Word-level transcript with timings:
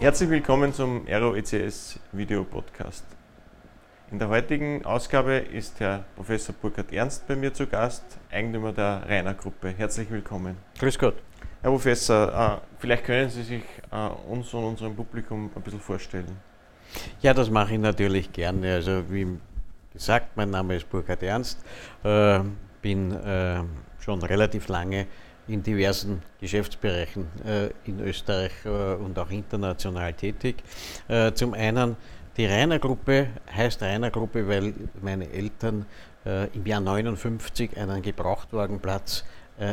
Herzlich 0.00 0.30
willkommen 0.30 0.72
zum 0.72 1.08
Aero 1.08 1.34
ECS 1.34 1.98
Video 2.12 2.44
Podcast. 2.44 3.04
In 4.12 4.20
der 4.20 4.28
heutigen 4.28 4.84
Ausgabe 4.84 5.38
ist 5.38 5.80
Herr 5.80 6.04
Professor 6.14 6.54
Burkhard 6.54 6.92
Ernst 6.92 7.26
bei 7.26 7.34
mir 7.34 7.52
zu 7.52 7.66
Gast, 7.66 8.04
Eigentümer 8.30 8.72
der 8.72 9.02
Rainer 9.08 9.34
Gruppe. 9.34 9.74
Herzlich 9.76 10.08
willkommen. 10.08 10.56
Grüß 10.78 11.00
Gott. 11.00 11.16
Herr 11.62 11.72
Professor, 11.72 12.28
äh, 12.32 12.78
vielleicht 12.78 13.06
können 13.06 13.28
Sie 13.28 13.42
sich 13.42 13.62
äh, 13.90 14.08
uns 14.30 14.54
und 14.54 14.62
unserem 14.62 14.94
Publikum 14.94 15.50
ein 15.52 15.62
bisschen 15.62 15.80
vorstellen. 15.80 16.36
Ja, 17.20 17.34
das 17.34 17.50
mache 17.50 17.72
ich 17.72 17.80
natürlich 17.80 18.32
gerne. 18.32 18.74
Also 18.74 19.02
wie 19.10 19.26
gesagt, 19.92 20.36
mein 20.36 20.50
Name 20.50 20.76
ist 20.76 20.88
Burkhard 20.88 21.24
Ernst, 21.24 21.58
äh, 22.04 22.38
bin 22.82 23.18
schon 23.98 24.22
relativ 24.22 24.68
lange 24.68 25.08
in 25.48 25.62
diversen 25.62 26.22
Geschäftsbereichen 26.40 27.26
äh, 27.44 27.70
in 27.84 28.00
Österreich 28.00 28.52
äh, 28.64 28.94
und 28.94 29.18
auch 29.18 29.30
international 29.30 30.12
tätig. 30.12 30.56
Äh, 31.08 31.32
zum 31.32 31.54
einen 31.54 31.96
die 32.36 32.46
Rainer 32.46 32.78
Gruppe 32.78 33.28
heißt 33.52 33.82
Rainer 33.82 34.10
Gruppe, 34.10 34.46
weil 34.46 34.72
meine 35.02 35.28
Eltern 35.28 35.86
im 36.24 36.66
Jahr 36.66 36.80
59 36.80 37.76
einen 37.76 38.00
Gebrauchtwagenplatz 38.00 39.24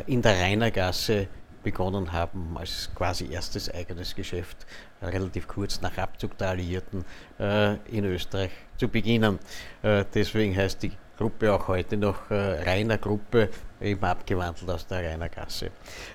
in 0.07 0.21
der 0.23 0.39
Rainergasse 0.39 1.27
begonnen 1.65 2.13
haben 2.13 2.55
als 2.57 2.89
quasi 2.95 3.27
erstes 3.31 3.73
eigenes 3.73 4.15
Geschäft, 4.15 4.65
relativ 5.01 5.48
kurz 5.48 5.81
nach 5.81 5.98
Abzug 5.98 6.37
der 6.37 6.49
Alliierten 6.49 7.03
äh, 7.39 7.76
in 7.89 8.05
Österreich 8.05 8.51
zu 8.77 8.87
beginnen. 8.87 9.40
Äh, 9.81 10.05
deswegen 10.13 10.55
heißt 10.55 10.84
die 10.84 10.91
Gruppe 11.18 11.54
auch 11.54 11.68
heute 11.68 11.98
noch 11.98 12.30
äh, 12.30 12.63
Rainer 12.63 12.98
Gruppe, 12.98 13.49
eben 13.82 14.04
abgewandelt 14.04 14.70
aus 14.70 14.88
der 14.88 15.04
Rainer 15.04 15.30
Gasse. 15.30 15.71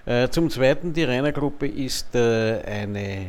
Äh, 0.06 0.28
zum 0.28 0.50
Zweiten, 0.50 0.92
die 0.92 1.04
Rainer 1.04 1.32
Gruppe 1.32 1.66
ist 1.66 2.14
äh, 2.14 2.62
eine 2.62 3.26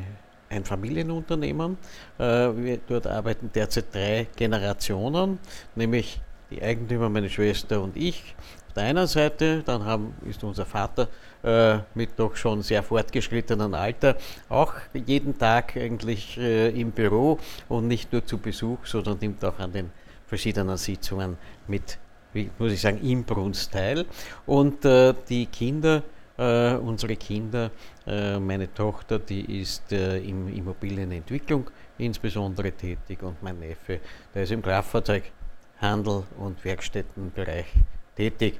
ein 0.51 0.65
Familienunternehmen. 0.65 1.77
Äh, 2.17 2.23
wir 2.23 2.79
dort 2.87 3.07
arbeiten 3.07 3.49
derzeit 3.53 3.93
drei 3.93 4.27
Generationen, 4.35 5.39
nämlich 5.75 6.19
die 6.49 6.61
Eigentümer, 6.61 7.09
meine 7.09 7.29
Schwester 7.29 7.81
und 7.81 7.95
ich 7.95 8.35
auf 8.67 8.75
der 8.75 8.83
einen 8.83 9.07
Seite, 9.07 9.63
dann 9.65 9.83
haben, 9.83 10.13
ist 10.29 10.43
unser 10.45 10.65
Vater 10.65 11.09
äh, 11.43 11.79
mit 11.93 12.11
doch 12.17 12.37
schon 12.37 12.61
sehr 12.61 12.83
fortgeschrittenem 12.83 13.73
Alter 13.73 14.15
auch 14.47 14.73
jeden 14.93 15.37
Tag 15.37 15.75
eigentlich 15.75 16.37
äh, 16.37 16.69
im 16.69 16.91
Büro 16.91 17.37
und 17.67 17.89
nicht 17.89 18.13
nur 18.13 18.25
zu 18.25 18.37
Besuch, 18.37 18.85
sondern 18.85 19.17
nimmt 19.19 19.43
auch 19.43 19.59
an 19.59 19.73
den 19.73 19.89
verschiedenen 20.31 20.77
Sitzungen 20.77 21.37
mit, 21.67 21.99
wie 22.31 22.49
muss 22.57 22.71
ich 22.71 22.79
sagen, 22.79 23.01
im 23.01 23.25
Brunst 23.25 23.73
teil. 23.73 24.05
Und 24.45 24.85
äh, 24.85 25.13
die 25.27 25.47
Kinder, 25.47 26.03
äh, 26.37 26.75
unsere 26.75 27.17
Kinder, 27.17 27.69
äh, 28.07 28.39
meine 28.39 28.73
Tochter, 28.73 29.19
die 29.19 29.61
ist 29.61 29.91
äh, 29.91 30.19
im 30.19 30.47
Immobilienentwicklung 30.47 31.69
insbesondere 31.97 32.71
tätig 32.71 33.21
und 33.21 33.43
mein 33.43 33.59
Neffe, 33.59 33.99
der 34.33 34.43
ist 34.43 34.53
im 34.53 34.61
Kraftfahrzeughandel 34.61 36.23
und 36.39 36.63
Werkstättenbereich 36.63 37.67
tätig. 38.15 38.57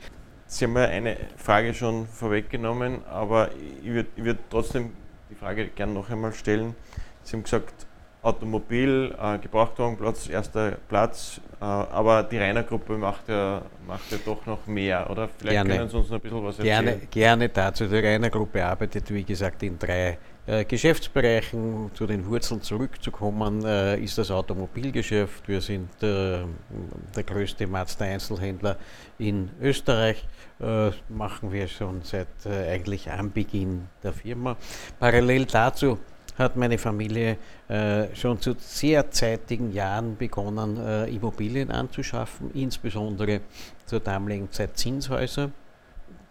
Sie 0.47 0.65
haben 0.65 0.75
ja 0.75 0.83
eine 0.83 1.15
Frage 1.37 1.73
schon 1.73 2.05
vorweggenommen, 2.05 3.05
aber 3.05 3.49
ich 3.81 3.89
würde 3.89 4.09
würd 4.17 4.39
trotzdem 4.49 4.91
die 5.29 5.35
Frage 5.35 5.67
gerne 5.67 5.93
noch 5.93 6.09
einmal 6.09 6.33
stellen. 6.33 6.75
Sie 7.23 7.37
haben 7.37 7.43
gesagt, 7.43 7.87
Automobil, 8.23 9.15
äh, 9.19 9.39
Gebrauchtwagenplatz, 9.39 10.29
erster 10.29 10.77
Platz, 10.87 11.41
äh, 11.59 11.63
aber 11.65 12.21
die 12.21 12.37
Rainer 12.37 12.61
Gruppe 12.61 12.95
macht 12.95 13.27
ja, 13.27 13.63
macht 13.87 14.11
ja 14.11 14.19
doch 14.23 14.45
noch 14.45 14.67
mehr, 14.67 15.09
oder? 15.09 15.27
Vielleicht 15.27 15.55
gerne, 15.55 15.75
können 15.75 15.89
Sie 15.89 15.97
uns 15.97 16.09
noch 16.09 16.17
ein 16.17 16.21
bisschen 16.21 16.43
was 16.43 16.59
erzählen. 16.59 16.85
Gerne, 16.85 17.01
gerne 17.09 17.49
dazu. 17.49 17.87
Die 17.87 17.97
Rainer 17.97 18.29
Gruppe 18.29 18.63
arbeitet, 18.63 19.11
wie 19.11 19.23
gesagt, 19.23 19.63
in 19.63 19.79
drei 19.79 20.19
äh, 20.45 20.65
Geschäftsbereichen. 20.65 21.89
Zu 21.95 22.05
den 22.05 22.23
Wurzeln 22.27 22.61
zurückzukommen, 22.61 23.65
äh, 23.65 23.97
ist 23.99 24.19
das 24.19 24.29
Automobilgeschäft. 24.29 25.47
Wir 25.47 25.61
sind 25.61 25.89
äh, 26.03 26.41
der 27.15 27.23
größte 27.25 27.65
Mazda-Einzelhändler 27.65 28.77
in 29.17 29.49
Österreich. 29.59 30.27
Äh, 30.59 30.91
machen 31.09 31.51
wir 31.51 31.67
schon 31.67 32.01
seit 32.03 32.27
eigentlich 32.45 33.09
Anbeginn 33.09 33.87
der 34.03 34.13
Firma. 34.13 34.57
Parallel 34.99 35.45
dazu 35.45 35.97
hat 36.37 36.55
meine 36.55 36.77
Familie 36.77 37.37
äh, 37.67 38.13
schon 38.15 38.39
zu 38.39 38.55
sehr 38.57 39.09
zeitigen 39.11 39.71
Jahren 39.71 40.17
begonnen, 40.17 40.77
äh, 40.77 41.13
Immobilien 41.13 41.71
anzuschaffen, 41.71 42.51
insbesondere 42.53 43.41
zur 43.85 43.99
damaligen 43.99 44.51
Zeit 44.51 44.77
Zinshäuser. 44.77 45.51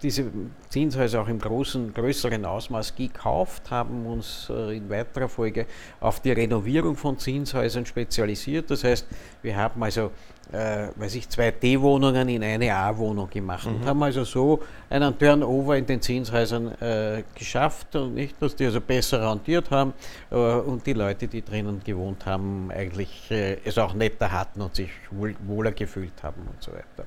Diese 0.02 0.24
Zinshäuser 0.70 1.20
auch 1.20 1.28
im 1.28 1.38
großen, 1.38 1.92
größeren 1.92 2.44
Ausmaß 2.46 2.94
gekauft, 2.94 3.70
haben 3.70 4.06
uns 4.06 4.50
äh, 4.50 4.76
in 4.78 4.88
weiterer 4.88 5.28
Folge 5.28 5.66
auf 6.00 6.20
die 6.20 6.32
Renovierung 6.32 6.96
von 6.96 7.18
Zinshäusern 7.18 7.84
spezialisiert. 7.84 8.70
Das 8.70 8.82
heißt, 8.82 9.06
wir 9.42 9.56
haben 9.56 9.82
also 9.82 10.10
äh, 10.52 10.88
weiß 10.96 11.14
ich, 11.14 11.28
zwei 11.28 11.50
D-Wohnungen 11.50 12.28
in 12.28 12.42
eine 12.42 12.74
A-Wohnung 12.74 13.30
gemacht 13.30 13.66
mhm. 13.66 13.76
und 13.76 13.86
haben 13.86 14.02
also 14.02 14.24
so 14.24 14.60
einen 14.88 15.16
Turnover 15.18 15.76
in 15.76 15.86
den 15.86 16.00
Zinshäusern 16.00 16.72
äh, 16.80 17.22
geschafft 17.34 17.94
und 17.96 18.14
nicht, 18.14 18.40
dass 18.40 18.56
die 18.56 18.66
also 18.66 18.80
besser 18.80 19.28
rentiert 19.30 19.70
haben 19.70 19.92
äh, 20.30 20.34
und 20.34 20.86
die 20.86 20.92
Leute, 20.92 21.28
die 21.28 21.42
drinnen 21.42 21.80
gewohnt 21.84 22.26
haben, 22.26 22.70
eigentlich 22.70 23.30
äh, 23.30 23.58
es 23.64 23.78
auch 23.78 23.94
netter 23.94 24.30
hatten 24.32 24.60
und 24.60 24.74
sich 24.74 24.90
wohl, 25.10 25.34
wohler 25.46 25.72
gefühlt 25.72 26.22
haben 26.22 26.42
und 26.52 26.62
so 26.62 26.72
weiter. 26.72 27.06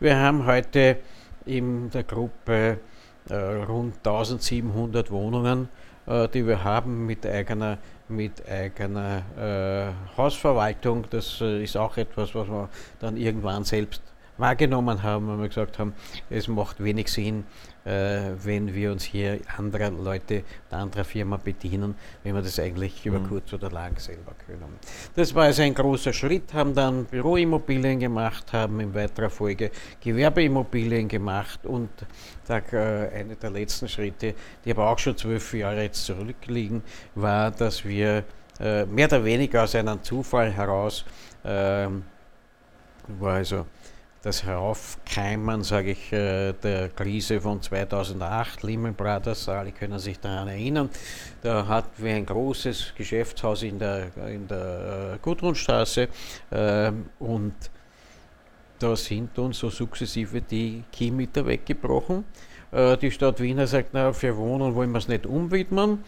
Wir 0.00 0.16
haben 0.18 0.46
heute 0.46 0.98
in 1.46 1.90
der 1.90 2.04
Gruppe 2.04 2.78
äh, 3.28 3.34
rund 3.34 3.96
1700 4.06 5.10
Wohnungen, 5.10 5.68
äh, 6.06 6.28
die 6.28 6.46
wir 6.46 6.62
haben 6.62 7.06
mit 7.06 7.26
eigener 7.26 7.78
mit 8.08 8.46
eigener 8.48 9.22
äh, 9.36 10.16
Hausverwaltung. 10.16 11.06
Das 11.10 11.40
äh, 11.40 11.62
ist 11.62 11.76
auch 11.76 11.96
etwas, 11.96 12.34
was 12.34 12.48
wir 12.48 12.68
dann 13.00 13.16
irgendwann 13.16 13.64
selbst 13.64 14.02
wahrgenommen 14.36 15.02
haben, 15.02 15.28
weil 15.28 15.38
wir 15.38 15.48
gesagt 15.48 15.78
haben, 15.78 15.94
es 16.28 16.48
macht 16.48 16.82
wenig 16.82 17.10
Sinn, 17.10 17.44
wenn 17.84 18.74
wir 18.74 18.92
uns 18.92 19.04
hier 19.04 19.40
anderer 19.58 19.90
Leute, 19.90 20.42
der 20.70 20.78
anderer 20.78 21.04
Firma 21.04 21.36
bedienen, 21.36 21.94
wenn 22.22 22.34
wir 22.34 22.40
das 22.40 22.58
eigentlich 22.58 23.04
über 23.04 23.18
mhm. 23.18 23.28
kurz 23.28 23.52
oder 23.52 23.70
lang 23.70 23.98
selber 23.98 24.32
können. 24.46 24.78
Das 25.14 25.34
war 25.34 25.44
also 25.44 25.62
ein 25.62 25.74
großer 25.74 26.12
Schritt, 26.12 26.54
haben 26.54 26.74
dann 26.74 27.04
Büroimmobilien 27.04 28.00
gemacht, 28.00 28.52
haben 28.54 28.80
in 28.80 28.94
weiterer 28.94 29.28
Folge 29.28 29.70
Gewerbeimmobilien 30.00 31.08
gemacht 31.08 31.66
und 31.66 31.90
sag, 32.44 32.72
äh, 32.72 33.10
eine 33.14 33.36
der 33.36 33.50
letzten 33.50 33.88
Schritte, 33.88 34.34
die 34.64 34.70
aber 34.70 34.90
auch 34.90 34.98
schon 34.98 35.16
zwölf 35.16 35.52
Jahre 35.54 35.82
jetzt 35.82 36.04
zurückliegen, 36.04 36.82
war, 37.14 37.50
dass 37.50 37.84
wir 37.84 38.24
äh, 38.60 38.86
mehr 38.86 39.06
oder 39.06 39.24
weniger 39.24 39.64
aus 39.64 39.74
einem 39.74 40.02
Zufall 40.02 40.50
heraus, 40.50 41.04
äh, 41.42 41.88
war 43.08 43.34
also 43.34 43.66
das 44.24 44.42
Heraufkeimen, 44.42 45.62
sage 45.62 45.90
ich, 45.90 46.10
äh, 46.10 46.54
der 46.54 46.88
Krise 46.88 47.42
von 47.42 47.60
2008, 47.60 48.62
Lehman 48.62 48.94
Brothers, 48.94 49.50
alle 49.50 49.70
können 49.70 49.98
sich 49.98 50.18
daran 50.18 50.48
erinnern. 50.48 50.88
Da 51.42 51.66
hatten 51.66 52.02
wir 52.02 52.14
ein 52.14 52.24
großes 52.24 52.94
Geschäftshaus 52.96 53.62
in 53.62 53.78
der, 53.78 54.06
in 54.28 54.48
der 54.48 55.14
äh, 55.14 55.18
Gudrunstraße 55.20 56.08
ähm, 56.52 57.06
und 57.18 57.54
da 58.78 58.96
sind 58.96 59.38
uns 59.38 59.58
so 59.58 59.68
sukzessive 59.68 60.40
die 60.40 60.84
Kilometer 60.90 61.44
weggebrochen. 61.44 62.24
Äh, 62.72 62.96
die 62.96 63.10
Stadt 63.10 63.40
Wiener 63.40 63.66
sagt, 63.66 63.90
na, 63.92 64.14
für 64.14 64.34
Wohnen 64.38 64.74
wollen 64.74 64.90
wir 64.90 64.98
es 64.98 65.08
nicht 65.08 65.26
umwidmen. 65.26 65.98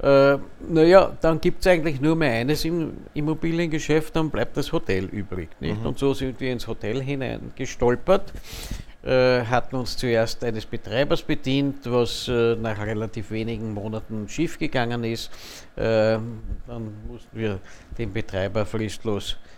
Äh, 0.00 0.38
naja, 0.68 1.16
dann 1.20 1.40
gibt 1.40 1.60
es 1.60 1.66
eigentlich 1.66 2.00
nur 2.00 2.14
mehr 2.14 2.32
eines 2.32 2.64
im 2.64 2.98
Immobiliengeschäft, 3.14 4.14
dann 4.14 4.30
bleibt 4.30 4.56
das 4.56 4.72
Hotel 4.72 5.06
übrig. 5.06 5.48
Nicht? 5.58 5.80
Mhm. 5.80 5.86
Und 5.86 5.98
so 5.98 6.14
sind 6.14 6.38
wir 6.40 6.52
ins 6.52 6.68
Hotel 6.68 7.02
hineingestolpert, 7.02 8.32
äh, 9.02 9.42
hatten 9.42 9.74
uns 9.74 9.96
zuerst 9.96 10.44
eines 10.44 10.66
Betreibers 10.66 11.22
bedient, 11.22 11.78
was 11.84 12.28
äh, 12.28 12.54
nach 12.54 12.78
relativ 12.78 13.32
wenigen 13.32 13.74
Monaten 13.74 14.28
schiefgegangen 14.28 15.02
ist. 15.02 15.32
Äh, 15.74 16.18
dann 16.66 16.92
mussten 17.08 17.36
wir 17.36 17.58
den 17.96 18.12
Betreiber 18.12 18.64
fristlos 18.66 19.32
äh, 19.32 19.57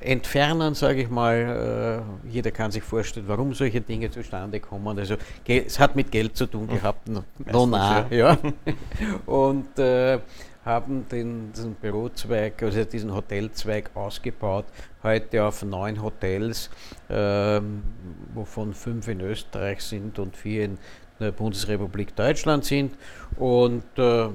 entfernen, 0.00 0.74
sage 0.74 1.02
ich 1.02 1.10
mal. 1.10 2.04
Äh, 2.24 2.28
jeder 2.28 2.50
kann 2.50 2.70
sich 2.70 2.82
vorstellen, 2.82 3.26
warum 3.28 3.54
solche 3.54 3.80
Dinge 3.80 4.10
zustande 4.10 4.60
kommen. 4.60 4.98
Also 4.98 5.16
es 5.46 5.78
hat 5.78 5.96
mit 5.96 6.10
Geld 6.10 6.36
zu 6.36 6.46
tun 6.46 6.68
gehabt, 6.68 7.08
no, 7.08 7.24
no 7.50 7.66
nah, 7.66 8.06
ja. 8.10 8.36
Und 9.26 9.78
äh, 9.78 10.18
haben 10.66 11.08
den, 11.08 11.52
diesen 11.52 11.74
Bürozweig, 11.74 12.60
also 12.62 12.84
diesen 12.84 13.14
Hotelzweig 13.14 13.90
ausgebaut, 13.94 14.66
heute 15.04 15.44
auf 15.44 15.62
neun 15.62 16.02
Hotels, 16.02 16.70
ähm, 17.08 17.84
wovon 18.34 18.74
fünf 18.74 19.06
in 19.06 19.20
Österreich 19.20 19.80
sind 19.80 20.18
und 20.18 20.36
vier 20.36 20.64
in 20.64 20.78
der 21.20 21.32
Bundesrepublik 21.32 22.14
Deutschland 22.14 22.64
sind. 22.64 22.94
Und 23.36 23.84
äh, 23.96 24.28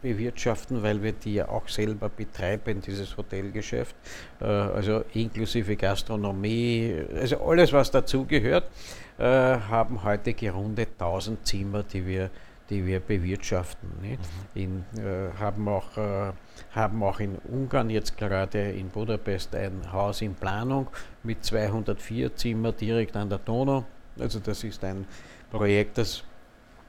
bewirtschaften, 0.00 0.82
weil 0.82 1.02
wir 1.02 1.12
die 1.12 1.34
ja 1.34 1.48
auch 1.48 1.68
selber 1.68 2.08
betreiben, 2.08 2.80
dieses 2.80 3.16
Hotelgeschäft, 3.16 3.96
äh, 4.40 4.44
also 4.44 5.04
inklusive 5.12 5.76
Gastronomie, 5.76 6.94
also 7.14 7.40
alles, 7.44 7.72
was 7.72 7.90
dazugehört, 7.90 8.70
äh, 9.18 9.24
haben 9.24 10.02
heute 10.04 10.34
gerundet 10.34 10.90
1000 10.98 11.46
Zimmer, 11.46 11.82
die 11.82 12.06
wir 12.06 12.30
die 12.70 12.84
wir 12.84 13.00
bewirtschaften. 13.00 13.88
Mhm. 14.02 14.18
In, 14.54 14.84
äh, 15.02 15.30
haben, 15.38 15.68
auch, 15.68 15.96
äh, 15.96 16.32
haben 16.72 17.02
auch 17.02 17.20
in 17.20 17.36
Ungarn 17.36 17.90
jetzt 17.90 18.16
gerade 18.16 18.70
in 18.72 18.88
Budapest 18.88 19.54
ein 19.54 19.90
Haus 19.92 20.20
in 20.20 20.34
Planung 20.34 20.88
mit 21.22 21.44
204 21.44 22.36
Zimmer 22.36 22.72
direkt 22.72 23.16
an 23.16 23.30
der 23.30 23.38
Donau. 23.38 23.84
Also 24.18 24.40
das 24.40 24.64
ist 24.64 24.84
ein 24.84 25.06
Projekt, 25.50 25.98
das 25.98 26.22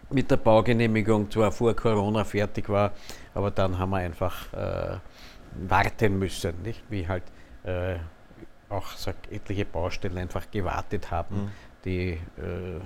mit 0.09 0.29
der 0.31 0.37
Baugenehmigung 0.37 1.29
zwar 1.29 1.51
vor 1.51 1.75
Corona 1.75 2.23
fertig 2.23 2.67
war, 2.69 2.91
aber 3.33 3.51
dann 3.51 3.77
haben 3.77 3.91
wir 3.91 3.97
einfach 3.97 4.51
äh, 4.53 4.97
warten 5.67 6.19
müssen, 6.19 6.61
nicht? 6.63 6.83
wie 6.89 7.07
halt 7.07 7.23
äh, 7.63 7.95
auch 8.69 8.87
sag, 8.95 9.15
etliche 9.31 9.65
Baustellen 9.65 10.17
einfach 10.17 10.49
gewartet 10.49 11.11
haben, 11.11 11.35
mhm. 11.35 11.51
die 11.85 12.09
äh, 12.37 12.79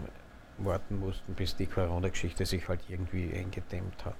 warten 0.57 0.99
mussten, 0.99 1.33
bis 1.33 1.55
die 1.55 1.65
Corona-Geschichte 1.65 2.45
sich 2.45 2.67
halt 2.67 2.81
irgendwie 2.87 3.33
eingedämmt 3.33 4.05
hat. 4.05 4.15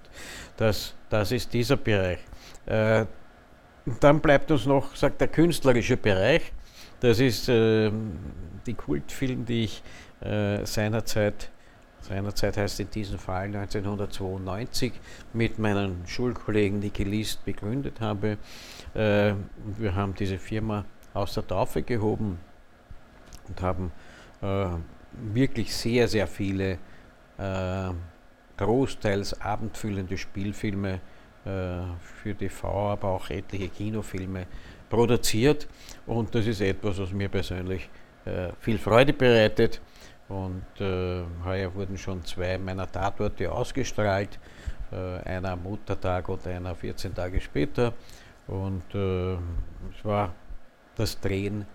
Das, 0.57 0.95
das 1.09 1.31
ist 1.31 1.53
dieser 1.53 1.77
Bereich. 1.77 2.19
Äh, 2.65 3.05
dann 3.99 4.19
bleibt 4.21 4.49
uns 4.51 4.65
noch, 4.65 4.95
sagt 4.95 5.21
der 5.21 5.27
künstlerische 5.27 5.97
Bereich. 5.97 6.53
Das 7.01 7.19
ist 7.19 7.49
äh, 7.49 7.91
die 8.65 8.73
Kultfilm, 8.73 9.45
die 9.45 9.65
ich 9.65 9.83
äh, 10.23 10.65
seinerzeit, 10.65 11.49
seinerzeit 12.01 12.57
heißt 12.57 12.79
in 12.79 12.89
diesem 12.89 13.19
Fall 13.19 13.45
1992, 13.45 14.93
mit 15.33 15.59
meinem 15.59 16.05
Schulkollegen 16.07 16.79
Niki 16.79 17.03
List 17.03 17.43
begründet 17.45 17.99
habe. 18.01 18.37
Äh, 18.93 19.33
wir 19.77 19.95
haben 19.95 20.13
diese 20.15 20.37
Firma 20.37 20.85
aus 21.13 21.33
der 21.33 21.45
Taufe 21.45 21.83
gehoben 21.83 22.39
und 23.47 23.61
haben 23.61 23.91
äh, 24.41 24.67
wirklich 25.33 25.75
sehr, 25.75 26.07
sehr 26.07 26.27
viele 26.27 26.77
äh, 27.37 27.89
großteils 28.57 29.39
abendfüllende 29.41 30.17
Spielfilme 30.17 30.99
äh, 31.45 31.81
für 32.01 32.35
TV, 32.37 32.91
aber 32.91 33.09
auch 33.09 33.29
etliche 33.29 33.69
Kinofilme 33.69 34.47
produziert. 34.89 35.67
Und 36.05 36.33
das 36.33 36.47
ist 36.47 36.61
etwas, 36.61 36.99
was 36.99 37.11
mir 37.11 37.29
persönlich 37.29 37.89
viel 38.61 38.77
Freude 38.77 39.11
bereitet. 39.11 39.81
Und 40.29 40.65
äh, 40.79 41.23
heuer 41.43 41.73
wurden 41.75 41.97
schon 41.97 42.23
zwei 42.25 42.57
meiner 42.57 42.89
Tatorte 42.89 43.51
ausgestrahlt, 43.51 44.39
äh, 44.91 45.19
einer 45.27 45.51
am 45.51 45.63
Muttertag 45.63 46.29
und 46.29 46.47
einer 46.47 46.75
14 46.75 47.13
Tage 47.13 47.41
später. 47.41 47.93
Und 48.47 48.83
äh, 48.95 49.33
es 49.33 50.03
war 50.03 50.33
das 50.95 51.19
Drehen 51.19 51.65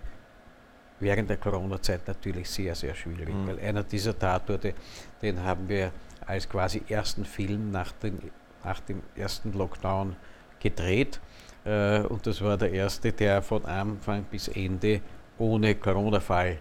während 1.00 1.30
der 1.30 1.36
Corona-Zeit 1.36 2.06
natürlich 2.06 2.50
sehr, 2.50 2.74
sehr 2.74 2.94
schwierig, 2.94 3.34
mhm. 3.34 3.46
weil 3.46 3.60
einer 3.60 3.82
dieser 3.82 4.18
Tatorte, 4.18 4.74
den 5.22 5.42
haben 5.42 5.68
wir 5.68 5.92
als 6.26 6.48
quasi 6.48 6.82
ersten 6.88 7.24
Film 7.24 7.70
nach, 7.70 7.92
den, 7.92 8.18
nach 8.64 8.80
dem 8.80 9.02
ersten 9.14 9.52
Lockdown 9.52 10.16
gedreht. 10.60 11.20
Äh, 11.64 12.00
und 12.00 12.26
das 12.26 12.42
war 12.42 12.56
der 12.56 12.72
erste, 12.72 13.12
der 13.12 13.42
von 13.42 13.64
Anfang 13.64 14.24
bis 14.24 14.48
Ende 14.48 15.00
ohne 15.38 15.74
Corona-Fall 15.74 16.58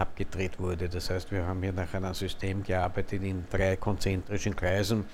abgedreht 0.00 0.58
wurde. 0.58 0.88
Das 0.88 1.10
heißt, 1.10 1.30
wir 1.30 1.46
haben 1.46 1.62
hier 1.62 1.72
nach 1.72 1.92
einem 1.92 2.14
System 2.14 2.62
gearbeitet 2.62 3.22
in 3.22 3.44
drei 3.50 3.76
konzentrischen 3.76 4.56
Kreisen, 4.56 5.04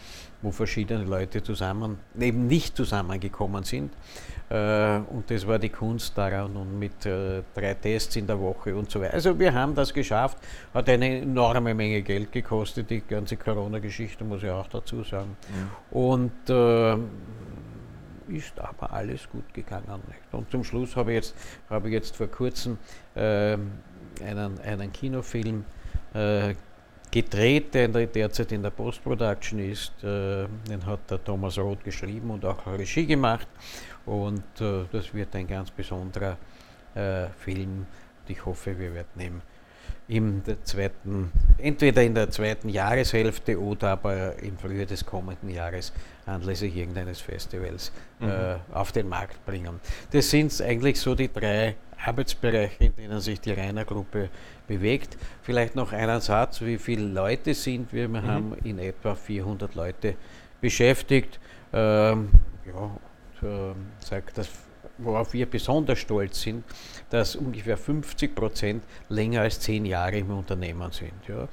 wo 0.43 0.50
verschiedene 0.53 1.05
Leute 1.05 1.43
zusammen, 1.43 1.99
eben 2.19 2.47
nicht 2.47 2.77
zusammengekommen 2.77 3.65
sind. 3.65 3.93
Äh, 4.49 4.99
und 4.99 5.25
das 5.29 5.47
war 5.47 5.59
die 5.59 5.71
Kunst 5.71 6.17
daran 6.17 6.56
und 6.56 6.79
mit 6.79 7.05
äh, 7.05 7.43
drei 7.55 7.75
Tests 7.75 8.15
in 8.17 8.27
der 8.27 8.38
Woche 8.38 8.75
und 8.77 8.91
so 8.91 9.00
weiter. 9.00 9.15
Also 9.15 9.38
wir 9.38 9.53
haben 9.53 9.75
das 9.75 9.93
geschafft, 9.93 10.38
hat 10.73 10.89
eine 10.89 11.21
enorme 11.23 11.75
Menge 11.75 12.03
Geld 12.03 12.31
gekostet, 12.31 12.89
die 12.89 13.00
ganze 13.00 13.37
Corona-Geschichte 13.37 14.25
muss 14.25 14.43
ich 14.44 14.50
auch 14.50 14.69
dazu 14.69 15.03
sagen. 15.03 15.37
Ja. 15.49 15.99
Und 15.99 16.49
äh, 16.49 16.97
ist 18.29 18.59
aber 18.59 18.93
alles 18.93 19.29
gut 19.29 19.53
gegangen. 19.53 20.00
Nicht? 20.09 20.21
Und 20.32 20.50
zum 20.50 20.65
Schluss 20.65 20.97
habe 20.97 21.12
ich 21.12 21.17
jetzt, 21.17 21.35
habe 21.71 21.89
ich 21.89 21.94
jetzt 21.94 22.17
vor 22.17 22.27
kurzem 22.27 22.79
äh, 23.15 23.56
einen, 24.23 24.61
einen 24.61 24.93
Kinofilm 24.93 25.65
äh, 26.15 26.55
gedreht, 27.11 27.75
der 27.75 27.89
derzeit 27.89 28.53
in 28.53 28.63
der 28.63 28.71
Post-Production 28.71 29.59
ist. 29.59 29.93
Äh, 30.03 30.47
den 30.69 30.85
hat 30.85 31.11
der 31.11 31.23
Thomas 31.23 31.59
Roth 31.59 31.83
geschrieben 31.85 32.31
und 32.31 32.45
auch 32.45 32.67
Regie 32.67 33.07
gemacht. 33.07 33.49
Und 34.05 34.45
äh, 34.61 34.85
das 34.93 35.13
wird 35.15 35.35
ein 35.35 35.47
ganz 35.47 35.71
besonderer 35.71 36.37
äh, 36.95 37.27
Film. 37.39 37.87
Ich 38.29 38.45
hoffe, 38.45 38.79
wir 38.79 38.93
werden 38.95 39.21
ihn 39.21 39.43
im 40.09 40.43
zweiten, 40.63 41.33
entweder 41.59 42.03
in 42.03 42.15
der 42.15 42.31
zweiten 42.31 42.69
Jahreshälfte 42.69 43.61
oder 43.61 43.91
aber 43.91 44.39
im 44.41 44.57
Frühjahr 44.57 44.87
des 44.87 45.05
kommenden 45.05 45.51
Jahres 45.51 45.93
anlässlich 46.27 46.77
irgendeines 46.77 47.21
Festivals 47.21 47.91
mhm. 48.21 48.29
äh, 48.29 48.57
auf 48.73 48.93
den 48.93 49.09
Markt 49.09 49.45
bringen. 49.45 49.81
Das 50.13 50.31
sind 50.31 50.61
eigentlich 50.61 51.01
so 51.01 51.15
die 51.15 51.33
drei 51.33 51.75
Arbeitsbereiche, 52.04 52.84
in 52.84 52.96
denen 52.96 53.20
sich 53.20 53.40
die 53.40 53.52
Rainer-Gruppe 53.52 54.31
bewegt. 54.66 55.16
Vielleicht 55.43 55.75
noch 55.76 55.93
einen 55.93 56.20
Satz, 56.20 56.60
wie 56.60 56.78
viele 56.78 57.06
Leute 57.06 57.54
sind 57.54 57.93
wir? 57.93 58.08
Wir 58.08 58.22
mhm. 58.22 58.26
haben 58.26 58.54
in 58.64 58.78
etwa 58.78 59.14
400 59.14 59.75
Leute 59.75 60.14
beschäftigt. 60.60 61.40
Ähm, 61.72 62.31
ja, 62.66 62.90
und, 63.43 63.48
äh, 63.48 63.75
sagt, 64.00 64.38
dass, 64.38 64.48
worauf 64.98 65.32
wir 65.32 65.46
besonders 65.46 65.98
stolz 65.98 66.43
sind, 66.43 66.64
dass 67.10 67.37
ungefähr 67.37 67.76
50 67.76 68.34
Prozent 68.34 68.82
länger 69.08 69.43
als 69.43 69.60
zehn 69.60 69.84
Jahre 69.84 70.19
im 70.19 70.31
Unternehmen 70.31 70.90
sind. 70.93 71.12
Ja. 71.28 71.44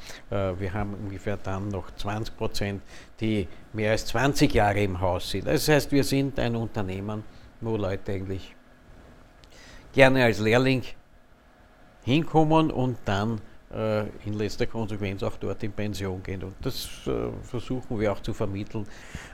Äh, 0.52 0.60
wir 0.60 0.74
haben 0.74 0.94
ungefähr 0.94 1.38
dann 1.38 1.70
noch 1.70 1.92
20 1.96 2.38
Prozent, 2.38 2.82
die 3.20 3.48
mehr 3.74 3.92
als 3.92 4.06
20 4.08 4.54
Jahre 4.54 4.82
im 4.82 5.00
Haus 5.00 5.30
sind. 5.30 5.48
Das 5.48 5.68
heißt, 5.68 5.92
wir 5.92 6.04
sind 6.04 6.40
ein 6.40 6.56
Unternehmen, 6.56 7.24
wo 7.62 7.78
Leute 7.78 8.14
eigentlich 8.14 8.56
gerne 9.94 10.26
als 10.26 10.40
Lehrling 10.40 10.84
hinkommen 12.04 12.72
und 12.72 12.98
dann 13.06 13.40
äh, 13.74 14.02
in 14.26 14.34
letzter 14.34 14.68
Konsequenz 14.68 15.24
auch 15.24 15.38
dort 15.40 15.64
in 15.64 15.72
Pension 15.72 16.22
gehen. 16.22 16.44
Und 16.44 16.56
das 16.62 16.90
äh, 17.08 17.12
versuchen 17.44 18.00
wir 18.00 18.12
auch 18.12 18.22
zu 18.22 18.34
vermitteln. 18.34 18.86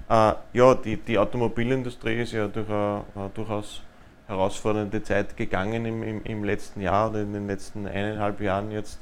Äh, 0.09 0.33
ja, 0.53 0.75
die, 0.75 0.97
die 0.97 1.17
Automobilindustrie 1.17 2.21
ist 2.21 2.33
ja 2.33 2.47
durch 2.47 2.69
eine, 2.69 3.03
eine 3.15 3.29
durchaus 3.33 3.81
herausfordernde 4.27 5.01
Zeit 5.01 5.35
gegangen 5.35 5.85
im, 5.85 6.03
im, 6.03 6.23
im, 6.23 6.43
letzten 6.43 6.81
Jahr 6.81 7.09
oder 7.09 7.21
in 7.21 7.33
den 7.33 7.47
letzten 7.47 7.87
eineinhalb 7.87 8.39
Jahren 8.41 8.71
jetzt. 8.71 8.99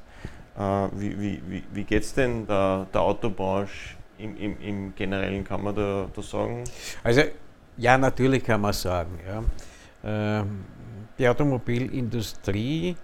Äh, 0.57 0.61
wie 0.61 1.19
wie, 1.19 1.41
wie, 1.47 1.63
wie 1.73 1.83
geht 1.83 2.03
es 2.03 2.13
denn 2.13 2.47
der, 2.47 2.87
der 2.93 3.01
Autobranche 3.01 3.97
im, 4.17 4.37
im, 4.37 4.61
im 4.61 4.95
Generellen, 4.95 5.43
kann 5.43 5.63
man 5.63 5.75
da, 5.75 6.07
da 6.13 6.21
sagen? 6.21 6.63
Also 7.03 7.21
ja, 7.77 7.97
natürlich 7.97 8.43
kann 8.43 8.61
man 8.61 8.73
sagen. 8.73 9.19
Ja. 9.27 9.43
Ähm, 10.03 10.65
die 11.17 11.27
Automobilindustrie 11.27 12.95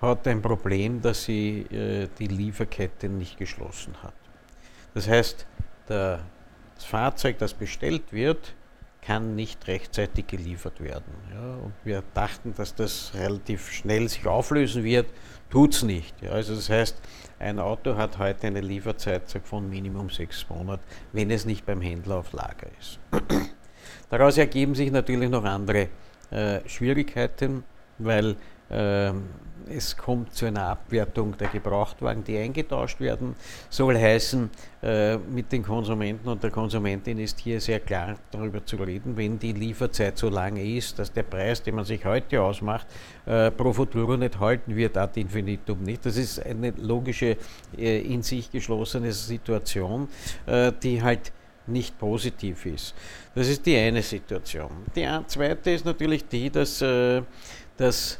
hat 0.00 0.26
ein 0.26 0.42
Problem, 0.42 1.00
dass 1.00 1.24
sie 1.24 1.60
äh, 1.70 2.08
die 2.18 2.26
Lieferkette 2.26 3.08
nicht 3.08 3.38
geschlossen 3.38 3.94
hat. 4.02 4.14
Das 4.94 5.08
heißt, 5.08 5.46
der, 5.88 6.20
das 6.74 6.84
Fahrzeug, 6.84 7.38
das 7.38 7.54
bestellt 7.54 8.12
wird, 8.12 8.54
kann 9.00 9.34
nicht 9.34 9.66
rechtzeitig 9.66 10.28
geliefert 10.28 10.80
werden. 10.80 11.12
Ja, 11.32 11.54
und 11.56 11.72
wir 11.84 12.02
dachten, 12.14 12.54
dass 12.54 12.74
das 12.74 13.12
relativ 13.14 13.70
schnell 13.72 14.08
sich 14.08 14.26
auflösen 14.26 14.84
wird, 14.84 15.06
tut 15.50 15.74
es 15.74 15.82
nicht. 15.82 16.20
Ja, 16.22 16.30
also 16.30 16.54
das 16.54 16.70
heißt, 16.70 17.00
ein 17.40 17.58
Auto 17.58 17.96
hat 17.96 18.18
heute 18.18 18.46
eine 18.46 18.60
Lieferzeit 18.60 19.22
von 19.44 19.68
Minimum 19.68 20.10
sechs 20.10 20.48
Monaten, 20.48 20.84
wenn 21.12 21.30
es 21.30 21.44
nicht 21.44 21.66
beim 21.66 21.80
Händler 21.80 22.16
auf 22.18 22.32
Lager 22.32 22.68
ist. 22.78 23.00
Daraus 24.10 24.38
ergeben 24.38 24.74
sich 24.74 24.92
natürlich 24.92 25.30
noch 25.30 25.44
andere 25.44 25.88
Schwierigkeiten, 26.66 27.64
weil 27.98 28.36
äh, 28.70 29.12
es 29.68 29.96
kommt 29.96 30.34
zu 30.34 30.46
einer 30.46 30.68
Abwertung 30.68 31.36
der 31.36 31.48
Gebrauchtwagen, 31.48 32.24
die 32.24 32.36
eingetauscht 32.36 33.00
werden. 33.00 33.34
Soll 33.70 33.96
heißen, 33.96 34.50
äh, 34.82 35.16
mit 35.16 35.52
den 35.52 35.62
Konsumenten 35.62 36.28
und 36.28 36.42
der 36.42 36.50
Konsumentin 36.50 37.18
ist 37.18 37.38
hier 37.40 37.60
sehr 37.60 37.80
klar 37.80 38.16
darüber 38.30 38.64
zu 38.64 38.76
reden, 38.76 39.16
wenn 39.16 39.38
die 39.38 39.52
Lieferzeit 39.52 40.18
so 40.18 40.28
lange 40.28 40.64
ist, 40.64 40.98
dass 40.98 41.12
der 41.12 41.22
Preis, 41.22 41.62
den 41.62 41.76
man 41.76 41.84
sich 41.84 42.04
heute 42.04 42.42
ausmacht, 42.42 42.86
äh, 43.26 43.50
pro 43.50 43.72
futuro 43.72 44.16
nicht 44.16 44.38
halten 44.40 44.74
wird, 44.74 44.96
ad 44.96 45.20
infinitum 45.20 45.82
nicht. 45.82 46.04
Das 46.04 46.16
ist 46.16 46.44
eine 46.44 46.70
logische, 46.70 47.36
äh, 47.76 48.00
in 48.00 48.22
sich 48.22 48.50
geschlossene 48.50 49.12
Situation, 49.12 50.08
äh, 50.46 50.72
die 50.82 51.02
halt 51.02 51.32
nicht 51.66 51.98
positiv 51.98 52.66
ist. 52.66 52.94
Das 53.34 53.48
ist 53.48 53.64
die 53.66 53.76
eine 53.76 54.02
Situation. 54.02 54.70
Die 54.94 55.08
zweite 55.26 55.70
ist 55.70 55.84
natürlich 55.84 56.26
die, 56.26 56.50
dass, 56.50 56.82
äh, 56.82 57.22
dass 57.76 58.18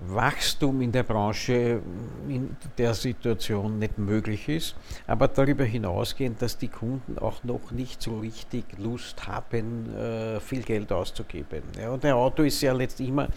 Wachstum 0.00 0.80
in 0.80 0.92
der 0.92 1.02
Branche 1.02 1.80
in 2.28 2.56
der 2.76 2.94
Situation 2.94 3.78
nicht 3.78 3.98
möglich 3.98 4.48
ist, 4.48 4.76
aber 5.06 5.26
darüber 5.26 5.64
hinausgehend, 5.64 6.40
dass 6.40 6.56
die 6.56 6.68
Kunden 6.68 7.18
auch 7.18 7.42
noch 7.42 7.72
nicht 7.72 8.00
so 8.00 8.18
richtig 8.18 8.64
Lust 8.78 9.26
haben, 9.26 9.92
äh, 9.96 10.40
viel 10.40 10.62
Geld 10.62 10.92
auszugeben. 10.92 11.62
Und 11.90 12.04
ein 12.04 12.12
Auto 12.12 12.44
ist 12.44 12.60
ja 12.60 12.72
letztlich 12.72 13.08
immer 13.08 13.24
äh, 13.24 13.28